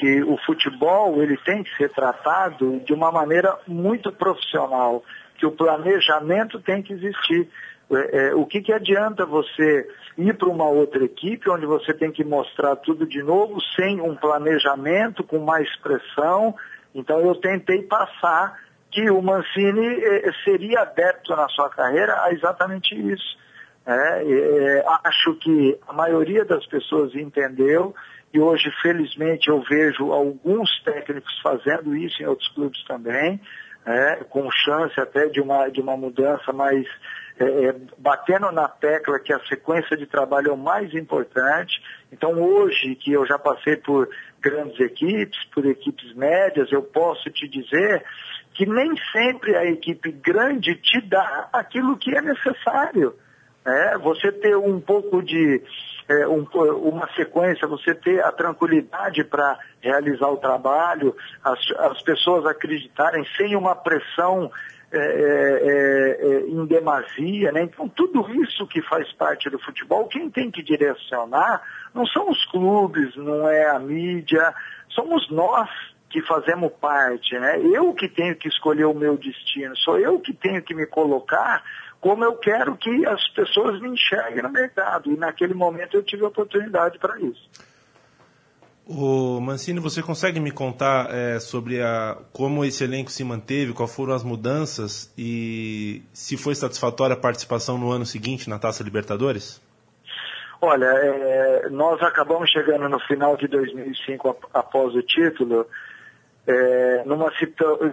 Que 0.02 0.20
o 0.24 0.36
futebol 0.38 1.22
ele 1.22 1.36
tem 1.36 1.62
que 1.62 1.76
ser 1.76 1.88
tratado 1.90 2.80
de 2.80 2.92
uma 2.92 3.12
maneira 3.12 3.56
muito 3.68 4.10
profissional, 4.10 5.04
que 5.38 5.46
o 5.46 5.52
planejamento 5.52 6.58
tem 6.60 6.82
que 6.82 6.92
existir. 6.92 7.48
É, 7.88 8.30
é, 8.30 8.34
o 8.34 8.44
que, 8.44 8.60
que 8.60 8.72
adianta 8.72 9.24
você 9.24 9.88
ir 10.18 10.34
para 10.34 10.48
uma 10.48 10.68
outra 10.68 11.04
equipe 11.04 11.48
onde 11.48 11.66
você 11.66 11.94
tem 11.94 12.10
que 12.10 12.24
mostrar 12.24 12.74
tudo 12.74 13.06
de 13.06 13.22
novo 13.22 13.60
sem 13.76 14.00
um 14.00 14.16
planejamento, 14.16 15.22
com 15.22 15.38
mais 15.38 15.68
pressão? 15.76 16.52
Então 16.92 17.20
eu 17.20 17.36
tentei 17.36 17.82
passar 17.82 18.58
que 18.90 19.08
o 19.08 19.22
Mancini 19.22 20.02
eh, 20.02 20.32
seria 20.42 20.80
adepto 20.80 21.36
na 21.36 21.48
sua 21.48 21.70
carreira 21.70 22.24
a 22.24 22.32
exatamente 22.32 22.92
isso. 22.92 23.38
É, 23.86 24.24
é, 24.24 24.84
acho 25.04 25.34
que 25.36 25.78
a 25.86 25.92
maioria 25.92 26.44
das 26.44 26.66
pessoas 26.66 27.14
entendeu 27.14 27.94
e 28.32 28.40
hoje, 28.40 28.70
felizmente, 28.80 29.48
eu 29.48 29.60
vejo 29.60 30.10
alguns 30.10 30.70
técnicos 30.82 31.38
fazendo 31.42 31.94
isso 31.94 32.22
em 32.22 32.26
outros 32.26 32.48
clubes 32.48 32.82
também, 32.84 33.40
é, 33.84 34.24
com 34.24 34.50
chance 34.50 34.98
até 34.98 35.26
de 35.26 35.40
uma, 35.40 35.68
de 35.68 35.80
uma 35.80 35.96
mudança, 35.96 36.52
mas 36.52 36.86
é, 37.38 37.44
é, 37.44 37.76
batendo 37.98 38.50
na 38.52 38.68
tecla 38.68 39.18
que 39.18 39.32
a 39.32 39.40
sequência 39.46 39.96
de 39.96 40.06
trabalho 40.06 40.48
é 40.48 40.52
o 40.52 40.56
mais 40.56 40.94
importante. 40.94 41.82
Então, 42.10 42.40
hoje, 42.40 42.94
que 42.94 43.12
eu 43.12 43.26
já 43.26 43.38
passei 43.38 43.76
por 43.76 44.08
grandes 44.40 44.78
equipes, 44.80 45.38
por 45.52 45.66
equipes 45.66 46.14
médias, 46.14 46.70
eu 46.72 46.82
posso 46.82 47.28
te 47.30 47.46
dizer 47.48 48.04
que 48.54 48.64
nem 48.66 48.94
sempre 49.12 49.56
a 49.56 49.64
equipe 49.64 50.10
grande 50.10 50.74
te 50.76 51.00
dá 51.00 51.48
aquilo 51.52 51.96
que 51.96 52.16
é 52.16 52.20
necessário. 52.20 53.14
É, 53.64 53.98
você 53.98 54.32
ter 54.32 54.56
um 54.56 54.80
pouco 54.80 55.22
de 55.22 55.62
é, 56.08 56.26
um, 56.26 56.42
uma 56.42 57.08
sequência, 57.14 57.68
você 57.68 57.94
ter 57.94 58.22
a 58.24 58.32
tranquilidade 58.32 59.24
para 59.24 59.58
realizar 59.80 60.28
o 60.28 60.36
trabalho, 60.36 61.14
as, 61.44 61.58
as 61.78 62.02
pessoas 62.02 62.46
acreditarem 62.46 63.24
sem 63.36 63.56
uma 63.56 63.74
pressão 63.74 64.50
é, 64.94 64.98
é, 64.98 66.26
é, 66.26 66.40
em 66.48 66.66
demasia, 66.66 67.50
né? 67.50 67.62
Então 67.62 67.88
tudo 67.88 68.30
isso 68.42 68.66
que 68.66 68.82
faz 68.82 69.10
parte 69.14 69.48
do 69.48 69.58
futebol, 69.58 70.06
quem 70.06 70.28
tem 70.28 70.50
que 70.50 70.62
direcionar 70.62 71.62
não 71.94 72.06
são 72.06 72.28
os 72.28 72.44
clubes, 72.50 73.16
não 73.16 73.48
é 73.48 73.70
a 73.70 73.78
mídia, 73.78 74.52
somos 74.90 75.30
nós 75.30 75.68
que 76.10 76.20
fazemos 76.20 76.70
parte, 76.78 77.38
né? 77.38 77.58
Eu 77.58 77.94
que 77.94 78.06
tenho 78.06 78.36
que 78.36 78.48
escolher 78.48 78.84
o 78.84 78.92
meu 78.92 79.16
destino, 79.16 79.74
sou 79.78 79.98
eu 79.98 80.20
que 80.20 80.34
tenho 80.34 80.62
que 80.62 80.74
me 80.74 80.86
colocar 80.86 81.62
como 82.02 82.24
eu 82.24 82.34
quero 82.34 82.76
que 82.76 83.06
as 83.06 83.28
pessoas 83.28 83.80
me 83.80 83.90
enxerguem 83.90 84.42
no 84.42 84.50
mercado. 84.50 85.08
E 85.08 85.16
naquele 85.16 85.54
momento 85.54 85.96
eu 85.96 86.02
tive 86.02 86.24
a 86.24 86.28
oportunidade 86.28 86.98
para 86.98 87.16
isso. 87.20 87.48
O 88.84 89.40
Mancini, 89.40 89.78
você 89.78 90.02
consegue 90.02 90.40
me 90.40 90.50
contar 90.50 91.14
é, 91.14 91.38
sobre 91.38 91.80
a, 91.80 92.18
como 92.32 92.64
esse 92.64 92.82
elenco 92.82 93.08
se 93.08 93.22
manteve, 93.22 93.72
quais 93.72 93.94
foram 93.94 94.12
as 94.14 94.24
mudanças 94.24 95.14
e 95.16 96.02
se 96.12 96.36
foi 96.36 96.56
satisfatória 96.56 97.14
a 97.14 97.18
participação 97.18 97.78
no 97.78 97.92
ano 97.92 98.04
seguinte 98.04 98.50
na 98.50 98.58
Taça 98.58 98.82
Libertadores? 98.82 99.62
Olha, 100.60 100.86
é, 100.86 101.68
nós 101.70 102.02
acabamos 102.02 102.50
chegando 102.50 102.88
no 102.88 102.98
final 102.98 103.36
de 103.36 103.46
2005 103.46 104.36
após 104.52 104.92
o 104.96 105.02
título 105.02 105.68
é, 106.46 107.02
numa, 107.05 107.31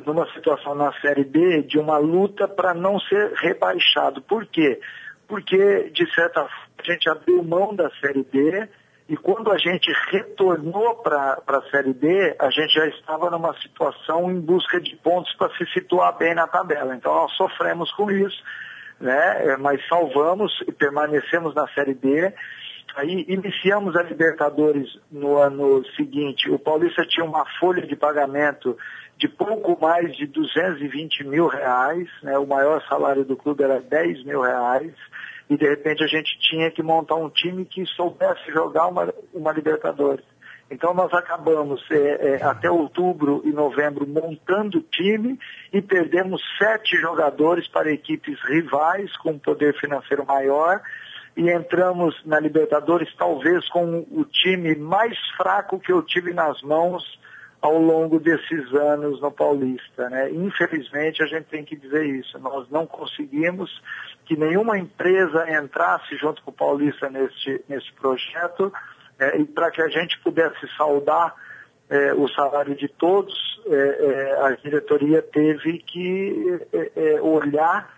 numa 0.06 0.32
situação 0.34 0.76
na 0.76 0.92
Série 1.02 1.24
B 1.24 1.64
de 1.64 1.78
uma 1.78 1.98
luta 1.98 2.48
para 2.48 2.74
não 2.74 3.00
ser 3.00 3.34
rebaixado. 3.36 4.22
Por 4.22 4.46
quê? 4.46 4.80
Porque, 5.28 5.90
de 5.92 6.12
certa 6.14 6.42
forma, 6.42 6.70
a 6.80 6.92
gente 6.92 7.10
abriu 7.10 7.44
mão 7.44 7.76
da 7.76 7.90
Série 8.02 8.24
B 8.24 8.68
e 9.10 9.18
quando 9.18 9.52
a 9.52 9.58
gente 9.58 9.92
retornou 10.12 10.96
para 10.98 11.42
a 11.48 11.62
Série 11.72 11.94
B, 11.94 12.36
a 12.40 12.50
gente 12.50 12.74
já 12.74 12.86
estava 12.88 13.30
numa 13.30 13.54
situação 13.60 14.32
em 14.32 14.40
busca 14.40 14.80
de 14.80 14.96
pontos 14.98 15.34
para 15.36 15.54
se 15.56 15.66
situar 15.74 16.18
bem 16.18 16.34
na 16.34 16.48
tabela. 16.48 16.96
Então 16.96 17.14
nós 17.14 17.32
sofremos 17.34 17.92
com 17.94 18.10
isso, 18.10 18.42
né? 19.00 19.58
mas 19.58 19.86
salvamos 19.88 20.52
e 20.68 20.72
permanecemos 20.72 21.54
na 21.54 21.68
Série 21.70 21.96
B 21.96 22.34
Aí 23.00 23.24
iniciamos 23.30 23.96
a 23.96 24.04
Libertadores 24.04 24.90
no 25.10 25.38
ano 25.38 25.86
seguinte. 25.96 26.52
O 26.52 26.60
Paulista 26.60 27.06
tinha 27.06 27.26
uma 27.26 27.46
folha 27.58 27.88
de 27.88 27.96
pagamento 27.96 28.78
de 29.18 29.26
pouco 29.30 29.80
mais 29.82 30.14
de 30.18 30.28
220 30.28 31.24
mil 31.24 31.48
reais, 31.48 32.10
né? 32.22 32.38
o 32.38 32.46
maior 32.46 32.82
salário 32.90 33.24
do 33.24 33.38
clube 33.38 33.64
era 33.64 33.80
10 33.80 34.26
mil 34.26 34.42
reais, 34.42 34.92
e 35.50 35.56
de 35.56 35.66
repente 35.66 36.04
a 36.04 36.08
gente 36.08 36.38
tinha 36.42 36.70
que 36.72 36.84
montar 36.84 37.16
um 37.16 37.30
time 37.30 37.64
que 37.64 37.86
soubesse 37.86 38.52
jogar 38.52 38.88
uma, 38.88 39.14
uma 39.34 39.54
Libertadores. 39.54 40.26
Então 40.70 40.94
nós 40.94 41.14
acabamos 41.14 41.82
é, 41.90 42.34
é, 42.36 42.44
até 42.44 42.70
outubro 42.70 43.42
e 43.46 43.52
novembro 43.52 44.06
montando 44.06 44.80
o 44.80 44.84
time 44.84 45.40
e 45.72 45.82
perdemos 45.82 46.42
sete 46.58 46.98
jogadores 46.98 47.66
para 47.70 47.92
equipes 47.92 48.38
rivais 48.44 49.16
com 49.18 49.40
poder 49.40 49.74
financeiro 49.80 50.26
maior 50.26 50.82
e 51.36 51.50
entramos 51.50 52.16
na 52.26 52.40
Libertadores 52.40 53.14
talvez 53.18 53.68
com 53.70 54.06
o 54.12 54.26
time 54.26 54.76
mais 54.76 55.18
fraco 55.38 55.80
que 55.80 55.92
eu 55.92 56.02
tive 56.02 56.34
nas 56.34 56.62
mãos 56.62 57.04
ao 57.62 57.78
longo 57.78 58.20
desses 58.20 58.74
anos 58.74 59.22
no 59.22 59.32
Paulista. 59.32 60.10
Né? 60.10 60.32
Infelizmente, 60.32 61.22
a 61.22 61.26
gente 61.26 61.46
tem 61.46 61.64
que 61.64 61.76
dizer 61.76 62.06
isso. 62.06 62.40
Nós 62.40 62.70
não 62.70 62.86
conseguimos 62.86 63.70
que 64.26 64.38
nenhuma 64.38 64.78
empresa 64.78 65.50
entrasse 65.60 66.16
junto 66.18 66.42
com 66.44 66.52
o 66.52 66.54
Paulista 66.54 67.10
nesse, 67.10 67.64
nesse 67.68 67.92
projeto 67.94 68.72
é, 69.20 69.40
e 69.40 69.46
para 69.46 69.72
que 69.72 69.82
a 69.82 69.90
gente 69.90 70.18
pudesse 70.20 70.68
saudar 70.78 71.36
é, 71.90 72.14
o 72.14 72.28
salário 72.30 72.76
de 72.76 72.88
todos, 72.88 73.36
é, 73.66 73.74
é 73.74 74.46
a 74.46 74.52
diretoria 74.52 75.22
teve 75.22 75.80
que 75.80 76.60
é, 76.72 76.92
é, 76.96 77.22
olhar 77.22 77.98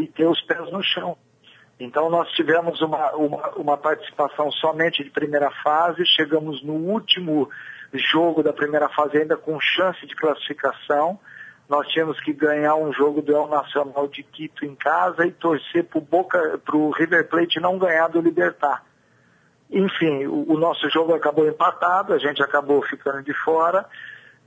e 0.00 0.06
ter 0.06 0.26
os 0.26 0.40
pés 0.42 0.72
no 0.72 0.82
chão. 0.82 1.14
Então 1.78 2.10
nós 2.10 2.28
tivemos 2.32 2.80
uma, 2.80 3.12
uma, 3.12 3.50
uma, 3.50 3.76
participação 3.76 4.50
somente 4.50 5.04
de 5.04 5.10
primeira 5.10 5.50
fase, 5.62 6.04
chegamos 6.04 6.62
no 6.62 6.74
último 6.74 7.48
jogo 7.92 8.42
da 8.42 8.52
primeira 8.52 8.88
fase 8.88 9.18
ainda 9.18 9.36
com 9.36 9.60
chance 9.60 10.04
de 10.04 10.16
classificação. 10.16 11.18
Nós 11.68 11.86
tínhamos 11.88 12.18
que 12.20 12.32
ganhar 12.32 12.74
um 12.74 12.92
jogo 12.92 13.22
do 13.22 13.34
El 13.34 13.46
Nacional 13.46 14.08
de 14.08 14.22
Quito 14.22 14.64
em 14.64 14.74
casa 14.74 15.24
e 15.26 15.30
torcer 15.30 15.84
para 15.84 16.76
o 16.76 16.90
River 16.90 17.28
Plate 17.28 17.60
não 17.60 17.78
ganhar 17.78 18.08
do 18.08 18.20
Libertar. 18.20 18.84
Enfim, 19.70 20.26
o, 20.26 20.54
o 20.54 20.58
nosso 20.58 20.88
jogo 20.90 21.14
acabou 21.14 21.46
empatado, 21.46 22.12
a 22.12 22.18
gente 22.18 22.42
acabou 22.42 22.82
ficando 22.82 23.22
de 23.22 23.34
fora 23.44 23.86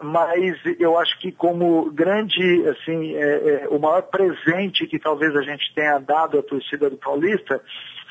mas 0.01 0.57
eu 0.79 0.97
acho 0.97 1.19
que 1.19 1.31
como 1.31 1.91
grande, 1.91 2.67
assim, 2.67 3.15
é, 3.15 3.63
é, 3.63 3.67
o 3.69 3.79
maior 3.79 4.01
presente 4.03 4.87
que 4.87 4.99
talvez 4.99 5.35
a 5.35 5.41
gente 5.41 5.73
tenha 5.73 5.99
dado 5.99 6.39
à 6.39 6.43
torcida 6.43 6.89
do 6.89 6.97
Paulista 6.97 7.61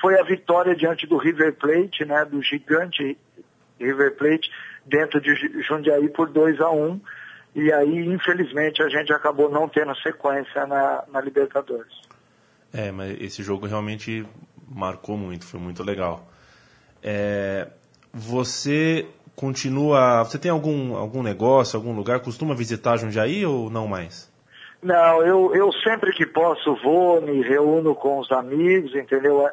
foi 0.01 0.19
a 0.19 0.23
vitória 0.23 0.75
diante 0.75 1.07
do 1.07 1.17
River 1.17 1.55
Plate, 1.57 2.05
né, 2.05 2.25
do 2.25 2.43
gigante 2.43 3.19
River 3.79 4.17
Plate, 4.17 4.51
dentro 4.87 5.21
de 5.21 5.63
Jundiaí 5.63 6.09
por 6.09 6.31
2 6.31 6.61
a 6.61 6.71
1 6.71 6.85
um, 6.85 7.01
e 7.55 7.73
aí, 7.73 8.07
infelizmente, 8.07 8.83
a 8.83 8.89
gente 8.89 9.13
acabou 9.13 9.51
não 9.51 9.69
tendo 9.69 9.95
sequência 9.97 10.67
na, 10.67 11.05
na 11.11 11.21
Libertadores. 11.21 11.93
É, 12.73 12.93
mas 12.93 13.21
esse 13.21 13.43
jogo 13.43 13.67
realmente 13.67 14.25
marcou 14.69 15.17
muito, 15.17 15.45
foi 15.45 15.59
muito 15.59 15.83
legal. 15.83 16.31
É, 17.03 17.69
você 18.13 19.07
continua. 19.41 20.23
Você 20.23 20.39
tem 20.39 20.51
algum, 20.51 20.95
algum 20.95 21.23
negócio, 21.23 21.79
algum 21.79 21.95
lugar? 21.95 22.21
Costuma 22.21 22.55
visitar 22.55 22.99
Jundiaí 22.99 23.47
ou 23.47 23.71
não 23.71 23.89
mais? 23.89 24.31
Não, 24.83 25.23
eu, 25.23 25.55
eu 25.55 25.73
sempre 25.73 26.13
que 26.13 26.27
posso 26.27 26.75
vou, 26.83 27.21
me 27.21 27.43
reúno 27.43 27.95
com 27.95 28.19
os 28.19 28.31
amigos, 28.31 28.95
entendeu? 28.95 29.47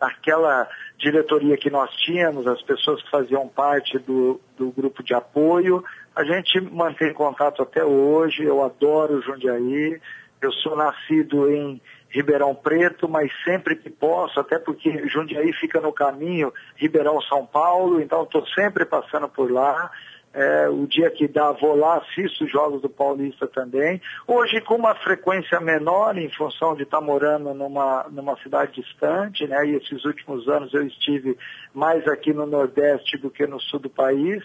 Aquela 0.00 0.68
diretoria 0.98 1.56
que 1.56 1.70
nós 1.70 1.90
tínhamos, 1.96 2.46
as 2.46 2.62
pessoas 2.62 3.02
que 3.02 3.10
faziam 3.10 3.48
parte 3.48 3.98
do, 3.98 4.40
do 4.56 4.70
grupo 4.70 5.02
de 5.02 5.14
apoio, 5.14 5.84
a 6.14 6.24
gente 6.24 6.60
mantém 6.60 7.12
contato 7.12 7.62
até 7.62 7.84
hoje, 7.84 8.42
eu 8.42 8.62
adoro 8.62 9.22
Jundiaí, 9.22 10.00
eu 10.40 10.52
sou 10.52 10.76
nascido 10.76 11.48
em 11.48 11.80
Ribeirão 12.12 12.54
Preto, 12.54 13.08
mas 13.08 13.32
sempre 13.42 13.74
que 13.74 13.88
posso, 13.88 14.38
até 14.38 14.58
porque 14.58 15.08
Jundiaí 15.08 15.52
fica 15.54 15.80
no 15.80 15.92
caminho 15.92 16.52
Ribeirão-São 16.76 17.46
Paulo, 17.46 18.00
então 18.00 18.22
estou 18.22 18.46
sempre 18.48 18.84
passando 18.84 19.28
por 19.28 19.50
lá. 19.50 19.90
É, 20.34 20.66
o 20.66 20.86
dia 20.86 21.10
que 21.10 21.28
dá, 21.28 21.52
vou 21.52 21.76
lá, 21.76 21.98
assisto 21.98 22.44
os 22.44 22.50
jogos 22.50 22.80
do 22.80 22.88
Paulista 22.88 23.46
também. 23.46 24.00
Hoje 24.26 24.62
com 24.62 24.76
uma 24.76 24.94
frequência 24.94 25.60
menor, 25.60 26.16
em 26.16 26.30
função 26.30 26.74
de 26.74 26.84
estar 26.84 27.00
tá 27.00 27.04
morando 27.04 27.52
numa, 27.52 28.06
numa 28.10 28.34
cidade 28.38 28.80
distante, 28.80 29.46
né? 29.46 29.66
E 29.66 29.76
esses 29.76 30.04
últimos 30.06 30.48
anos 30.48 30.72
eu 30.72 30.86
estive 30.86 31.36
mais 31.74 32.06
aqui 32.08 32.32
no 32.32 32.46
Nordeste 32.46 33.18
do 33.18 33.30
que 33.30 33.46
no 33.46 33.60
Sul 33.60 33.80
do 33.80 33.90
país 33.90 34.42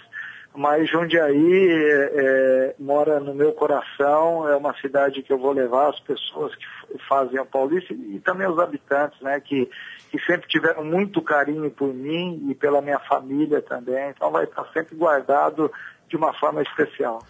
mas 0.57 0.89
Jundiaí 0.89 1.69
é, 1.69 2.11
é, 2.15 2.75
mora 2.79 3.19
no 3.19 3.35
meu 3.35 3.51
coração, 3.53 4.49
é 4.49 4.55
uma 4.55 4.73
cidade 4.81 5.21
que 5.21 5.31
eu 5.31 5.37
vou 5.37 5.51
levar 5.51 5.89
as 5.89 5.99
pessoas 5.99 6.55
que 6.55 6.65
fazem 7.07 7.37
a 7.37 7.45
Paulista 7.45 7.93
e 7.93 8.19
também 8.19 8.49
os 8.49 8.57
habitantes, 8.57 9.21
né, 9.21 9.39
que, 9.39 9.69
que 10.09 10.19
sempre 10.25 10.47
tiveram 10.49 10.83
muito 10.83 11.21
carinho 11.21 11.69
por 11.69 11.93
mim 11.93 12.47
e 12.49 12.55
pela 12.55 12.81
minha 12.81 12.97
família 12.97 13.61
também, 13.61 14.09
então 14.09 14.31
vai 14.31 14.45
estar 14.45 14.65
sempre 14.73 14.95
guardado 14.95 15.71
de 16.09 16.15
uma 16.15 16.33
forma 16.33 16.63
especial. 16.63 17.21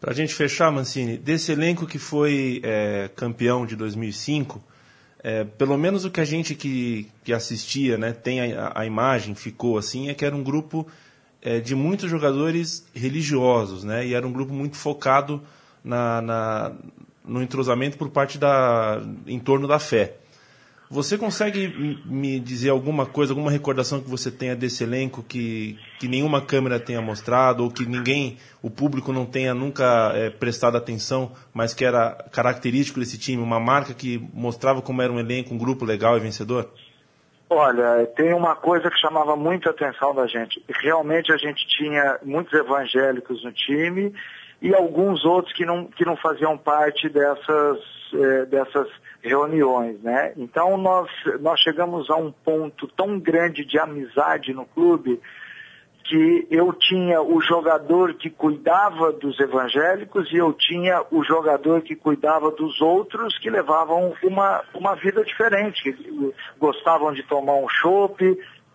Para 0.00 0.10
a 0.10 0.14
gente 0.14 0.34
fechar, 0.34 0.72
Mancini, 0.72 1.16
desse 1.16 1.52
elenco 1.52 1.86
que 1.86 2.00
foi 2.00 2.60
é, 2.64 3.08
campeão 3.14 3.64
de 3.64 3.76
2005, 3.76 4.60
é, 5.22 5.44
pelo 5.44 5.78
menos 5.78 6.04
o 6.04 6.10
que 6.10 6.20
a 6.20 6.24
gente 6.24 6.56
que, 6.56 7.08
que 7.22 7.32
assistia, 7.32 7.96
né, 7.96 8.12
tem 8.12 8.52
a, 8.52 8.72
a 8.74 8.84
imagem, 8.84 9.36
ficou 9.36 9.78
assim, 9.78 10.08
é 10.08 10.14
que 10.14 10.24
era 10.24 10.34
um 10.34 10.42
grupo 10.42 10.84
é, 11.44 11.60
de 11.60 11.74
muitos 11.74 12.10
jogadores 12.10 12.86
religiosos, 12.94 13.84
né? 13.84 14.06
E 14.06 14.14
era 14.14 14.26
um 14.26 14.32
grupo 14.32 14.54
muito 14.54 14.76
focado 14.78 15.42
na, 15.84 16.22
na, 16.22 16.72
no 17.22 17.42
entrosamento 17.42 17.98
por 17.98 18.08
parte 18.08 18.38
da 18.38 19.02
em 19.26 19.38
torno 19.38 19.68
da 19.68 19.78
fé. 19.78 20.16
Você 20.90 21.18
consegue 21.18 22.00
me 22.04 22.38
dizer 22.38 22.70
alguma 22.70 23.04
coisa, 23.04 23.32
alguma 23.32 23.50
recordação 23.50 24.00
que 24.00 24.08
você 24.08 24.30
tenha 24.30 24.54
desse 24.54 24.84
elenco 24.84 25.22
que, 25.22 25.78
que 25.98 26.06
nenhuma 26.06 26.40
câmera 26.40 26.78
tenha 26.78 27.00
mostrado 27.00 27.64
ou 27.64 27.70
que 27.70 27.84
ninguém, 27.84 28.36
o 28.62 28.70
público 28.70 29.12
não 29.12 29.26
tenha 29.26 29.54
nunca 29.54 30.12
é, 30.14 30.30
prestado 30.30 30.76
atenção, 30.76 31.32
mas 31.52 31.74
que 31.74 31.84
era 31.84 32.12
característico 32.30 33.00
desse 33.00 33.18
time, 33.18 33.42
uma 33.42 33.58
marca 33.58 33.92
que 33.92 34.22
mostrava 34.32 34.80
como 34.82 35.02
era 35.02 35.12
um 35.12 35.18
elenco, 35.18 35.52
um 35.52 35.58
grupo 35.58 35.84
legal 35.84 36.16
e 36.16 36.20
vencedor? 36.20 36.70
Olha, 37.48 38.06
tem 38.16 38.32
uma 38.32 38.56
coisa 38.56 38.90
que 38.90 38.98
chamava 38.98 39.36
muita 39.36 39.70
atenção 39.70 40.14
da 40.14 40.26
gente. 40.26 40.62
Realmente 40.82 41.32
a 41.32 41.36
gente 41.36 41.66
tinha 41.68 42.18
muitos 42.22 42.52
evangélicos 42.52 43.44
no 43.44 43.52
time 43.52 44.14
e 44.62 44.74
alguns 44.74 45.24
outros 45.24 45.54
que 45.54 45.64
não, 45.64 45.86
que 45.86 46.04
não 46.04 46.16
faziam 46.16 46.56
parte 46.56 47.08
dessas, 47.08 47.78
eh, 48.14 48.46
dessas 48.46 48.88
reuniões, 49.22 50.00
né? 50.02 50.32
Então 50.36 50.76
nós, 50.78 51.08
nós 51.40 51.60
chegamos 51.60 52.08
a 52.10 52.16
um 52.16 52.32
ponto 52.32 52.88
tão 52.88 53.18
grande 53.18 53.64
de 53.64 53.78
amizade 53.78 54.52
no 54.52 54.64
clube 54.64 55.20
que 56.04 56.46
eu 56.50 56.72
tinha 56.74 57.22
o 57.22 57.40
jogador 57.40 58.14
que 58.14 58.28
cuidava 58.28 59.10
dos 59.12 59.40
evangélicos 59.40 60.30
e 60.30 60.36
eu 60.36 60.52
tinha 60.52 61.02
o 61.10 61.24
jogador 61.24 61.80
que 61.80 61.96
cuidava 61.96 62.50
dos 62.50 62.80
outros 62.80 63.38
que 63.38 63.48
levavam 63.48 64.12
uma, 64.22 64.62
uma 64.74 64.94
vida 64.94 65.24
diferente, 65.24 65.82
que 65.82 66.34
gostavam 66.58 67.12
de 67.12 67.22
tomar 67.22 67.54
um 67.54 67.68
chopp, 67.68 68.22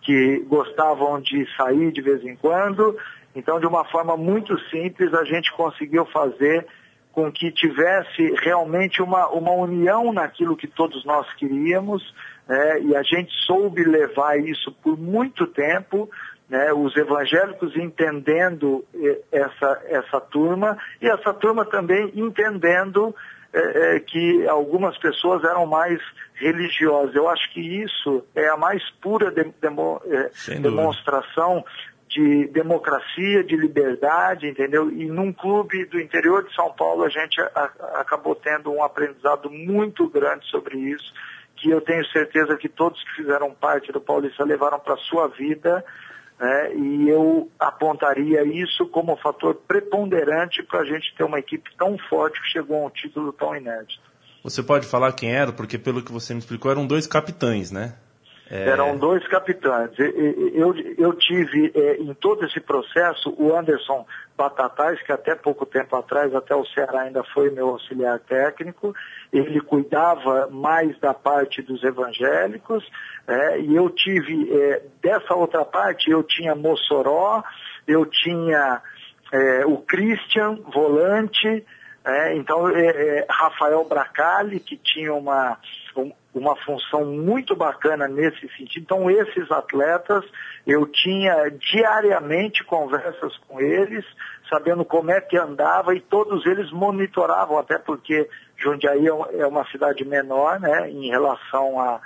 que 0.02 0.40
gostavam 0.48 1.20
de 1.20 1.46
sair 1.56 1.92
de 1.92 2.02
vez 2.02 2.24
em 2.24 2.34
quando. 2.34 2.96
Então, 3.34 3.60
de 3.60 3.66
uma 3.66 3.84
forma 3.84 4.16
muito 4.16 4.58
simples, 4.68 5.14
a 5.14 5.24
gente 5.24 5.52
conseguiu 5.52 6.04
fazer 6.06 6.66
com 7.12 7.30
que 7.30 7.50
tivesse 7.52 8.34
realmente 8.42 9.02
uma, 9.02 9.28
uma 9.28 9.52
união 9.52 10.12
naquilo 10.12 10.56
que 10.56 10.66
todos 10.66 11.04
nós 11.04 11.32
queríamos, 11.34 12.02
né? 12.48 12.80
e 12.82 12.96
a 12.96 13.02
gente 13.02 13.32
soube 13.46 13.82
levar 13.84 14.38
isso 14.38 14.72
por 14.82 14.98
muito 14.98 15.46
tempo, 15.46 16.08
né, 16.50 16.72
os 16.72 16.96
evangélicos 16.96 17.76
entendendo 17.76 18.84
eh, 18.92 19.20
essa, 19.30 19.82
essa 19.86 20.20
turma 20.20 20.76
e 21.00 21.08
essa 21.08 21.32
turma 21.32 21.64
também 21.64 22.12
entendendo 22.16 23.14
é, 23.52 23.96
é, 23.96 24.00
que 24.00 24.46
algumas 24.48 24.96
pessoas 24.98 25.42
eram 25.44 25.64
mais 25.66 26.00
religiosas. 26.34 27.14
Eu 27.14 27.28
acho 27.28 27.52
que 27.52 27.60
isso 27.60 28.24
é 28.34 28.48
a 28.48 28.56
mais 28.56 28.82
pura 29.00 29.30
de, 29.30 29.44
demo, 29.60 30.00
é, 30.06 30.58
demonstração 30.58 31.64
de 32.08 32.46
democracia, 32.48 33.44
de 33.44 33.56
liberdade, 33.56 34.48
entendeu? 34.48 34.90
E 34.90 35.06
num 35.06 35.32
clube 35.32 35.84
do 35.86 36.00
interior 36.00 36.44
de 36.44 36.54
São 36.54 36.72
Paulo 36.72 37.04
a 37.04 37.08
gente 37.08 37.40
a, 37.40 37.70
acabou 38.00 38.34
tendo 38.34 38.72
um 38.72 38.82
aprendizado 38.82 39.48
muito 39.48 40.08
grande 40.08 40.44
sobre 40.48 40.78
isso, 40.78 41.12
que 41.56 41.70
eu 41.70 41.80
tenho 41.80 42.04
certeza 42.06 42.56
que 42.56 42.68
todos 42.68 43.02
que 43.02 43.16
fizeram 43.16 43.52
parte 43.52 43.92
do 43.92 44.00
Paulista 44.00 44.44
levaram 44.44 44.80
para 44.80 44.94
a 44.94 44.98
sua 44.98 45.28
vida 45.28 45.84
né? 46.40 46.74
e 46.74 47.08
eu 47.08 47.50
apontaria 47.58 48.42
isso 48.44 48.86
como 48.86 49.16
fator 49.16 49.54
preponderante 49.54 50.62
para 50.62 50.80
a 50.80 50.84
gente 50.84 51.14
ter 51.14 51.22
uma 51.22 51.38
equipe 51.38 51.70
tão 51.76 51.98
forte 52.08 52.40
que 52.40 52.48
chegou 52.48 52.82
a 52.82 52.86
um 52.86 52.90
título 52.90 53.32
tão 53.32 53.54
inédito. 53.54 54.00
Você 54.42 54.62
pode 54.62 54.86
falar 54.86 55.12
quem 55.12 55.30
era, 55.30 55.52
porque 55.52 55.76
pelo 55.76 56.02
que 56.02 56.10
você 56.10 56.32
me 56.32 56.40
explicou, 56.40 56.70
eram 56.70 56.86
dois 56.86 57.06
capitães, 57.06 57.70
né? 57.70 57.94
É... 58.50 58.68
Eram 58.68 58.96
dois 58.96 59.24
capitães. 59.28 59.90
Eu, 59.96 60.74
eu 60.98 61.12
tive 61.14 61.70
é, 61.72 61.96
em 61.98 62.12
todo 62.14 62.44
esse 62.44 62.58
processo 62.58 63.32
o 63.38 63.56
Anderson 63.56 64.04
Batatais, 64.36 65.00
que 65.02 65.12
até 65.12 65.36
pouco 65.36 65.64
tempo 65.64 65.94
atrás, 65.94 66.34
até 66.34 66.54
o 66.56 66.64
Ceará 66.66 67.02
ainda 67.02 67.22
foi 67.22 67.50
meu 67.50 67.68
auxiliar 67.68 68.18
técnico, 68.18 68.92
ele 69.32 69.60
cuidava 69.60 70.48
mais 70.50 70.98
da 70.98 71.14
parte 71.14 71.62
dos 71.62 71.84
evangélicos, 71.84 72.84
é, 73.28 73.60
e 73.60 73.76
eu 73.76 73.88
tive, 73.90 74.50
é, 74.52 74.82
dessa 75.00 75.34
outra 75.34 75.64
parte, 75.64 76.10
eu 76.10 76.22
tinha 76.24 76.54
Mossoró, 76.56 77.44
eu 77.86 78.04
tinha 78.06 78.82
é, 79.32 79.64
o 79.66 79.76
Christian, 79.78 80.56
volante, 80.72 81.64
então 82.34 82.64
Rafael 83.28 83.84
Bracali, 83.84 84.58
que 84.58 84.74
tinha 84.78 85.12
uma 85.12 85.58
uma 86.34 86.56
função 86.56 87.04
muito 87.04 87.56
bacana 87.56 88.06
nesse 88.06 88.48
sentido. 88.56 88.82
Então, 88.82 89.10
esses 89.10 89.50
atletas, 89.50 90.24
eu 90.66 90.86
tinha 90.86 91.48
diariamente 91.50 92.64
conversas 92.64 93.36
com 93.48 93.60
eles, 93.60 94.04
sabendo 94.48 94.84
como 94.84 95.10
é 95.10 95.20
que 95.20 95.36
andava, 95.36 95.94
e 95.94 96.00
todos 96.00 96.46
eles 96.46 96.70
monitoravam, 96.70 97.58
até 97.58 97.78
porque 97.78 98.28
Jundiaí 98.56 99.06
é, 99.06 99.40
é 99.40 99.46
uma 99.46 99.64
cidade 99.70 100.04
menor, 100.04 100.60
né, 100.60 100.90
em 100.90 101.08
relação 101.08 101.80
a, 101.80 102.00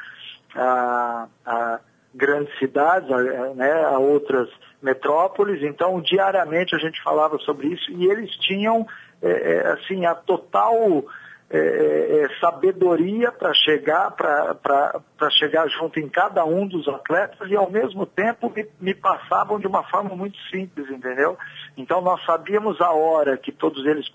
a, 0.55 1.29
a 1.45 1.81
grandes 2.15 2.57
cidades, 2.59 3.11
a, 3.11 3.55
né, 3.55 3.85
a 3.85 3.99
outras 3.99 4.49
metrópoles. 4.81 5.63
Então, 5.63 6.01
diariamente 6.01 6.75
a 6.75 6.79
gente 6.79 7.03
falava 7.03 7.39
sobre 7.39 7.69
isso, 7.69 7.91
e 7.91 8.07
eles 8.07 8.31
tinham, 8.37 8.87
é, 9.23 9.31
é 9.31 9.73
assim, 9.73 10.07
a 10.07 10.15
total 10.15 11.05
é, 11.51 11.59
é, 11.59 12.23
é, 12.23 12.29
sabedoria 12.41 13.31
para 13.31 13.53
chegar 13.53 14.11
para 14.13 15.31
chegar 15.31 15.69
junto 15.69 16.01
em 16.01 16.09
cada 16.09 16.45
um 16.45 16.67
dos 16.67 16.89
atletas 16.89 17.49
e 17.51 17.55
ao 17.55 17.71
mesmo 17.71 18.07
tempo 18.07 18.51
me, 18.51 18.67
me, 18.81 18.95
passavam 18.95 19.61
de 19.61 19.67
uma 19.67 19.83
forma 19.85 20.17
muito 20.17 20.39
simples, 20.51 20.89
entendeu? 20.91 21.37
Então 21.77 22.01
nós 22.01 22.25
sabíamos 22.25 22.81
a 22.81 22.91
hora 22.93 23.37
que 23.37 23.53
todos 23.53 23.85
eles 23.87 24.09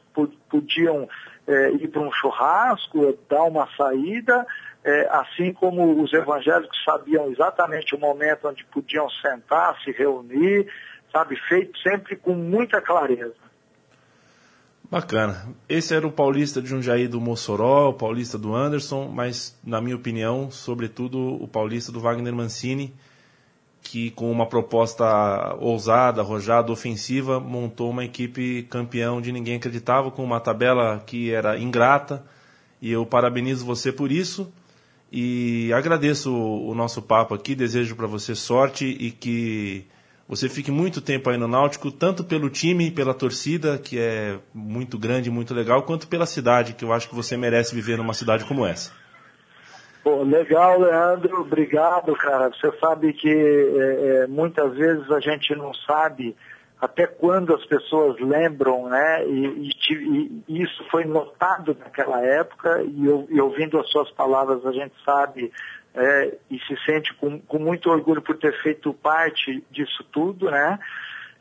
podiam 0.50 1.08
é, 1.48 1.72
ir 1.74 1.88
para 1.88 2.02
um 2.02 2.12
churrasco, 2.12 3.18
dar 3.30 3.44
uma 3.44 3.68
saída, 3.78 4.46
é, 4.84 5.08
assim 5.12 5.54
como 5.54 6.02
os 6.02 6.12
evangélicos 6.12 6.84
sabiam 6.84 7.30
exatamente 7.32 7.94
o 7.96 8.00
momento 8.00 8.48
onde 8.48 8.66
podiam 8.66 9.08
sentar, 9.10 9.80
se 9.84 9.92
reunir, 9.92 10.68
sabe, 11.12 11.36
feito 11.48 11.78
sempre 11.80 12.16
com 12.16 12.34
muita 12.34 12.82
clareza. 12.82 13.49
Bacana. 14.92 15.54
Esse 15.68 15.94
era 15.94 16.08
o 16.08 16.12
paulista 16.12 16.60
de 16.60 16.68
Jundiaí 16.68 17.08
do 17.08 17.22
Mossoró, 17.22 17.90
o 17.90 17.94
paulista 17.94 18.40
do 18.40 18.56
Anderson, 18.56 19.08
mas, 19.08 19.56
na 19.64 19.80
minha 19.80 19.96
opinião, 19.96 20.50
sobretudo 20.50 21.20
o 21.20 21.48
paulista 21.48 21.92
do 21.92 22.00
Wagner 22.00 22.34
Mancini, 22.34 22.92
que 23.84 24.10
com 24.10 24.32
uma 24.32 24.48
proposta 24.48 25.56
ousada, 25.60 26.22
arrojada, 26.22 26.72
ofensiva, 26.72 27.40
montou 27.40 27.92
uma 27.92 28.04
equipe 28.04 28.64
campeão 28.64 29.22
de 29.22 29.32
ninguém 29.32 29.58
acreditava, 29.58 30.10
com 30.10 30.24
uma 30.24 30.40
tabela 30.40 31.04
que 31.06 31.32
era 31.32 31.60
ingrata, 31.60 32.26
e 32.82 32.92
eu 32.92 33.06
parabenizo 33.06 33.64
você 33.64 33.92
por 33.92 34.12
isso, 34.12 34.52
e 35.12 35.72
agradeço 35.72 36.36
o 36.36 36.74
nosso 36.74 37.00
papo 37.00 37.36
aqui, 37.36 37.54
desejo 37.54 37.96
para 37.96 38.08
você 38.08 38.34
sorte 38.34 38.86
e 38.86 39.12
que 39.12 39.86
você 40.30 40.48
fique 40.48 40.70
muito 40.70 41.02
tempo 41.02 41.28
aí 41.28 41.38
no 41.38 41.48
Náutico, 41.48 41.92
tanto 41.92 42.24
pelo 42.24 42.52
time, 42.52 42.92
pela 42.92 43.16
torcida, 43.16 43.80
que 43.80 44.00
é 44.00 44.38
muito 44.54 44.96
grande, 44.96 45.32
muito 45.32 45.56
legal, 45.56 45.82
quanto 45.82 46.08
pela 46.08 46.28
cidade, 46.28 46.74
que 46.74 46.86
eu 46.86 46.94
acho 46.94 47.10
que 47.10 47.16
você 47.16 47.36
merece 47.36 47.74
viver 47.74 47.98
numa 47.98 48.14
cidade 48.14 48.46
como 48.46 48.64
essa. 48.64 48.92
Pô, 50.04 50.22
legal, 50.22 50.80
Leandro, 50.80 51.42
obrigado, 51.42 52.14
cara. 52.14 52.50
Você 52.50 52.72
sabe 52.80 53.12
que 53.12 53.28
é, 53.28 54.24
é, 54.24 54.28
muitas 54.28 54.72
vezes 54.76 55.10
a 55.10 55.20
gente 55.20 55.56
não 55.56 55.74
sabe 55.74 56.36
até 56.80 57.08
quando 57.08 57.56
as 57.56 57.66
pessoas 57.66 58.20
lembram, 58.22 58.88
né? 58.88 59.26
E, 59.28 59.72
e, 59.90 60.44
e 60.48 60.62
isso 60.62 60.86
foi 60.92 61.06
notado 61.06 61.76
naquela 61.78 62.24
época, 62.24 62.84
e, 62.84 63.04
eu, 63.04 63.28
e 63.32 63.42
ouvindo 63.42 63.80
as 63.80 63.90
suas 63.90 64.12
palavras 64.12 64.64
a 64.64 64.72
gente 64.72 64.94
sabe 65.04 65.52
é, 65.96 66.38
e 66.50 66.60
se 66.60 66.76
sente 66.86 67.14
com, 67.16 67.40
com, 67.40 67.60
muito 67.60 67.90
orgulho 67.90 68.22
por 68.22 68.38
ter 68.38 68.54
feito 68.62 68.94
parte 68.94 69.64
disso 69.72 70.04
tudo, 70.12 70.50
né? 70.50 70.80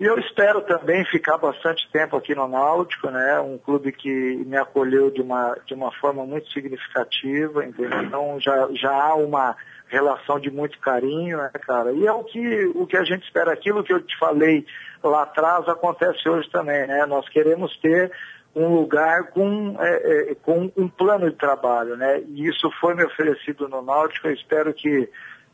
E 0.01 0.05
eu 0.05 0.17
espero 0.19 0.63
também 0.63 1.05
ficar 1.07 1.39
bastante 1.39 1.89
tempo 1.91 2.17
aqui 2.17 2.35
no 2.35 2.47
Náutico, 2.47 3.11
né? 3.11 3.41
Um 3.41 3.59
clube 3.59 3.91
que 3.91 4.37
me 4.47 4.57
acolheu 4.57 5.11
de 5.11 5.21
uma, 5.21 5.57
de 5.67 5.75
uma 5.75 5.91
forma 5.93 6.25
muito 6.25 6.49
significativa, 6.53 7.65
entendeu? 7.65 8.03
Então 8.03 8.41
já, 8.41 8.69
já 8.75 8.93
há 8.93 9.15
uma 9.17 9.57
relação 9.89 10.39
de 10.39 10.51
muito 10.51 10.79
carinho, 10.79 11.39
né, 11.39 11.51
cara? 11.67 11.93
E 11.93 12.07
é 12.07 12.13
o 12.13 12.23
que, 12.23 12.67
o 12.75 12.87
que 12.87 12.97
a 12.97 13.05
gente 13.05 13.25
espera, 13.25 13.53
aquilo 13.53 13.83
que 13.83 13.93
eu 13.93 14.01
te 14.01 14.17
falei 14.19 14.65
lá 15.03 15.23
atrás 15.23 15.69
acontece 15.69 16.29
hoje 16.29 16.49
também, 16.51 16.87
né? 16.87 17.05
Nós 17.07 17.29
queremos 17.29 17.77
ter 17.79 18.13
um 18.55 18.75
lugar 18.75 19.31
com, 19.31 19.77
é, 19.79 20.31
é, 20.31 20.35
com 20.35 20.71
um 20.77 20.89
plano 20.89 21.31
de 21.31 21.37
trabalho, 21.37 21.97
né? 21.97 22.21
E 22.29 22.49
isso 22.49 22.71
foi 22.81 22.95
me 22.95 23.05
oferecido 23.05 23.69
no 23.69 23.83
Náutico, 23.83 24.27
eu 24.27 24.35
espero 24.35 24.73
que 24.75 25.09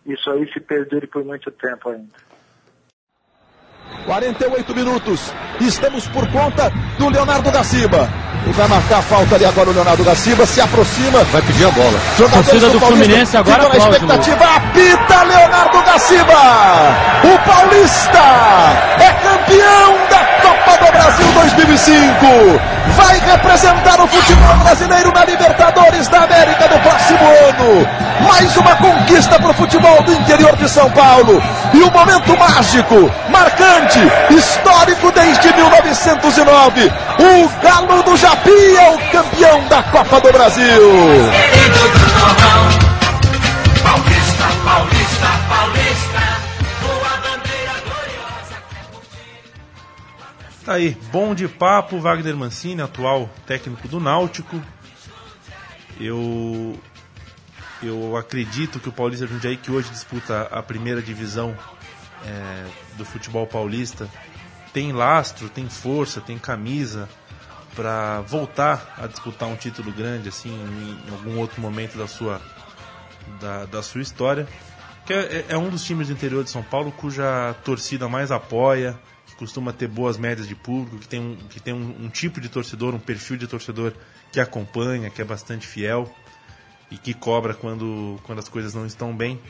isso 0.07 0.31
aí 0.31 0.51
se 0.53 0.61
perdure 0.61 1.07
por 1.07 1.25
muito 1.25 1.51
tempo 1.51 1.91
ainda. 1.91 2.13
48 4.07 4.75
minutos. 4.75 5.33
Estamos 5.61 6.07
por 6.09 6.31
conta 6.31 6.71
do 6.99 7.09
Leonardo 7.09 7.51
da 7.51 7.65
Silva. 7.65 8.09
E 8.47 8.53
vai 8.53 8.69
marcar 8.69 8.99
a 8.99 9.03
falta 9.03 9.37
ali 9.37 9.45
agora 9.45 9.71
o 9.71 9.73
Leonardo 9.73 10.05
da 10.05 10.15
Silva, 10.15 10.45
se 10.45 10.61
aproxima. 10.61 11.25
Vai 11.25 11.41
pedir 11.43 11.67
a 11.67 11.71
bola. 11.71 11.99
Jogadores 12.19 12.51
Torcida 12.51 12.71
do 12.71 12.81
Fluminense 12.81 13.37
agora 13.37 13.63
na 13.63 13.69
aplaude, 13.69 13.95
expectativa. 13.95 14.45
Apita 14.57 15.23
Leonardo 15.23 15.83
da 15.83 15.99
Silva. 15.99 16.41
O 17.25 17.39
Paulista 17.49 18.19
é 19.01 19.13
campeão 19.23 20.04
Vai 22.97 23.19
representar 23.21 24.01
o 24.01 24.07
futebol 24.07 24.57
brasileiro 24.57 25.13
na 25.13 25.25
Libertadores 25.27 26.09
da 26.09 26.23
América 26.23 26.67
do 26.69 26.79
próximo 26.79 27.19
ano. 27.19 27.87
Mais 28.27 28.57
uma 28.57 28.75
conquista 28.77 29.39
para 29.39 29.51
o 29.51 29.55
futebol 29.55 30.03
do 30.03 30.13
interior 30.15 30.57
de 30.57 30.67
São 30.67 30.91
Paulo. 30.93 31.43
E 31.75 31.83
um 31.83 31.91
momento 31.91 32.39
mágico, 32.39 33.11
marcante, 33.29 34.01
histórico 34.31 35.13
desde 35.13 35.53
1909. 35.53 36.93
O 37.19 37.49
Galo 37.63 38.03
do 38.03 38.17
Japi 38.17 38.77
é 38.77 38.91
o 38.91 38.99
campeão 39.11 39.69
da 39.69 39.83
Copa 39.83 40.21
do 40.21 40.33
Brasil. 40.33 40.83
Tá 50.65 50.75
aí, 50.75 50.97
bom 51.13 51.35
de 51.35 51.47
papo, 51.47 51.99
Wagner 51.99 52.35
Mancini, 52.35 52.81
atual 52.81 53.29
técnico 53.47 53.87
do 53.87 54.01
Náutico. 54.01 54.63
Eu 56.01 56.81
eu 57.83 58.17
acredito 58.17 58.81
que 58.81 58.89
o 58.89 58.93
Paulista 58.93 59.27
Jundiaí, 59.27 59.59
que 59.59 59.71
hoje 59.71 59.91
disputa 59.91 60.49
a 60.51 60.63
primeira 60.63 61.03
divisão 61.03 61.55
é, 62.25 62.65
do 62.97 63.05
futebol 63.05 63.47
paulista, 63.47 64.09
tem 64.73 64.91
lastro, 64.91 65.51
tem 65.51 65.69
força, 65.69 66.23
tem 66.23 66.39
camisa 66.39 67.11
para 67.77 68.23
voltar 68.23 68.95
a 68.97 69.07
disputar 69.07 69.51
um 69.51 69.57
título 69.57 69.93
grande 69.93 70.31
assim 70.31 70.49
em, 70.49 71.13
algum 71.13 71.39
outro 71.41 71.61
momento 71.61 71.99
da 71.99 72.09
sua 72.09 72.41
da, 73.39 73.67
da 73.67 73.83
sua 73.83 74.01
história. 74.01 74.49
Que 75.05 75.13
é, 75.13 75.45
é 75.51 75.59
um 75.59 75.69
dos 75.69 75.85
times 75.85 76.07
do 76.07 76.15
interior 76.15 76.43
de 76.43 76.49
São 76.49 76.63
Paulo 76.63 76.91
cuja 76.91 77.55
torcida 77.63 78.09
mais 78.09 78.33
apoia, 78.33 78.99
que 79.35 79.39
costuma 79.39 79.73
ter 79.73 79.89
boas 79.89 80.17
médias 80.17 80.47
de 80.47 80.55
público, 80.55 80.99
que 80.99 81.09
tem, 81.09 81.21
um, 81.21 81.37
que 81.49 81.61
tem 81.61 81.75
um, 81.75 82.05
um 82.05 82.09
tipo 82.09 82.41
de 82.41 82.49
torcedor, 82.49 82.95
um 82.95 82.99
perfil 82.99 83.37
de 83.37 83.47
torcedor 83.47 83.93
que 84.33 84.41
acompanha, 84.41 85.11
que 85.11 85.21
é 85.21 85.25
bastante 85.25 85.67
fiel 85.67 86.13
e 86.91 86.97
que 86.97 87.13
cobra 87.13 87.53
quando, 87.53 88.19
quando 88.23 88.39
as 88.39 88.49
coisas 88.49 88.75
não 88.75 88.87
estão 88.87 89.15
bem. 89.15 89.41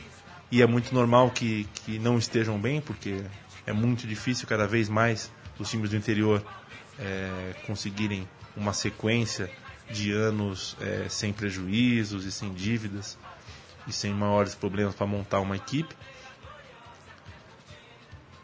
E 0.51 0.61
é 0.61 0.67
muito 0.67 0.93
normal 0.93 1.31
que, 1.31 1.67
que 1.85 1.99
não 1.99 2.17
estejam 2.17 2.59
bem, 2.59 2.81
porque 2.81 3.23
é 3.65 3.73
muito 3.73 4.07
difícil 4.07 4.47
cada 4.47 4.67
vez 4.67 4.89
mais 4.89 5.31
os 5.59 5.69
times 5.69 5.89
do 5.89 5.95
interior 5.95 6.43
é, 6.99 7.55
conseguirem 7.65 8.27
uma 8.55 8.73
sequência 8.73 9.49
de 9.89 10.11
anos 10.11 10.75
é, 10.81 11.07
sem 11.09 11.31
prejuízos 11.31 12.25
e 12.25 12.31
sem 12.31 12.53
dívidas 12.53 13.17
e 13.87 13.93
sem 13.93 14.13
maiores 14.13 14.55
problemas 14.55 14.95
para 14.95 15.05
montar 15.05 15.39
uma 15.39 15.55
equipe. 15.55 15.95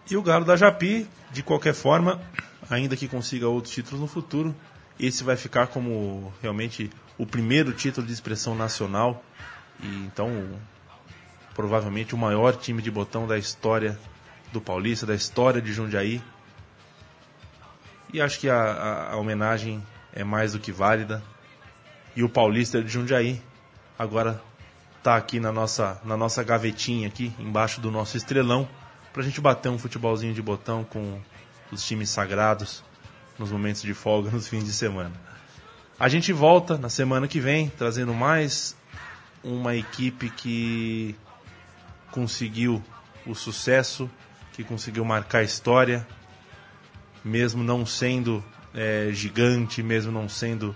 E 0.09 0.17
o 0.17 0.21
Galo 0.21 0.45
da 0.45 0.55
Japi, 0.55 1.07
de 1.31 1.41
qualquer 1.43 1.73
forma, 1.73 2.21
ainda 2.69 2.95
que 2.95 3.07
consiga 3.07 3.47
outros 3.47 3.73
títulos 3.73 4.01
no 4.01 4.07
futuro, 4.07 4.55
esse 4.99 5.23
vai 5.23 5.35
ficar 5.35 5.67
como 5.67 6.33
realmente 6.41 6.89
o 7.17 7.25
primeiro 7.25 7.73
título 7.73 8.05
de 8.05 8.13
expressão 8.13 8.55
nacional 8.55 9.23
e 9.79 9.87
então 10.05 10.49
provavelmente 11.53 12.15
o 12.15 12.17
maior 12.17 12.55
time 12.55 12.81
de 12.81 12.91
botão 12.91 13.27
da 13.27 13.37
história 13.37 13.99
do 14.51 14.61
Paulista, 14.61 15.05
da 15.05 15.15
história 15.15 15.61
de 15.61 15.71
Jundiaí. 15.71 16.21
E 18.13 18.21
acho 18.21 18.39
que 18.39 18.49
a, 18.49 18.59
a, 18.59 19.13
a 19.13 19.15
homenagem 19.17 19.85
é 20.13 20.23
mais 20.23 20.53
do 20.53 20.59
que 20.59 20.71
válida. 20.71 21.23
E 22.15 22.23
o 22.23 22.29
Paulista 22.29 22.81
de 22.81 22.89
Jundiaí 22.89 23.41
agora 23.97 24.41
está 24.97 25.15
aqui 25.15 25.39
na 25.39 25.51
nossa, 25.51 25.99
na 26.03 26.17
nossa 26.17 26.43
gavetinha 26.43 27.07
aqui, 27.07 27.33
embaixo 27.39 27.79
do 27.79 27.89
nosso 27.89 28.17
estrelão, 28.17 28.67
para 29.11 29.21
a 29.21 29.25
gente 29.25 29.41
bater 29.41 29.69
um 29.69 29.77
futebolzinho 29.77 30.33
de 30.33 30.41
botão 30.41 30.83
com 30.83 31.19
os 31.71 31.85
times 31.85 32.09
sagrados 32.09 32.83
nos 33.37 33.51
momentos 33.51 33.81
de 33.81 33.93
folga, 33.93 34.29
nos 34.31 34.47
fins 34.47 34.65
de 34.65 34.73
semana. 34.73 35.13
A 35.99 36.09
gente 36.09 36.33
volta 36.33 36.77
na 36.77 36.89
semana 36.89 37.27
que 37.27 37.39
vem, 37.39 37.69
trazendo 37.69 38.13
mais 38.13 38.75
uma 39.43 39.75
equipe 39.75 40.29
que 40.29 41.15
conseguiu 42.11 42.83
o 43.25 43.35
sucesso, 43.35 44.09
que 44.53 44.63
conseguiu 44.63 45.05
marcar 45.05 45.39
a 45.39 45.43
história, 45.43 46.05
mesmo 47.23 47.63
não 47.63 47.85
sendo 47.85 48.43
é, 48.73 49.09
gigante, 49.11 49.83
mesmo 49.83 50.11
não 50.11 50.27
sendo 50.27 50.75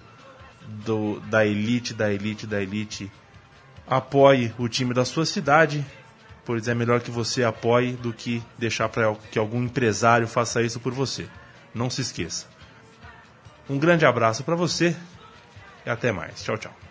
do, 0.61 1.19
da 1.21 1.45
elite, 1.45 1.93
da 1.93 2.11
elite, 2.11 2.45
da 2.45 2.61
elite. 2.61 3.11
Apoie 3.87 4.53
o 4.57 4.67
time 4.67 4.93
da 4.93 5.05
sua 5.05 5.25
cidade, 5.25 5.85
pois 6.45 6.67
é 6.67 6.75
melhor 6.75 7.01
que 7.01 7.11
você 7.11 7.43
apoie 7.43 7.93
do 7.93 8.13
que 8.13 8.41
deixar 8.57 8.87
para 8.87 9.15
que 9.31 9.39
algum 9.39 9.63
empresário 9.63 10.27
faça 10.27 10.61
isso 10.61 10.79
por 10.79 10.93
você. 10.93 11.27
Não 11.73 11.89
se 11.89 12.01
esqueça. 12.01 12.45
Um 13.69 13.79
grande 13.79 14.05
abraço 14.05 14.43
para 14.43 14.55
você 14.55 14.95
e 15.85 15.89
até 15.89 16.11
mais. 16.11 16.43
Tchau, 16.43 16.57
tchau. 16.57 16.84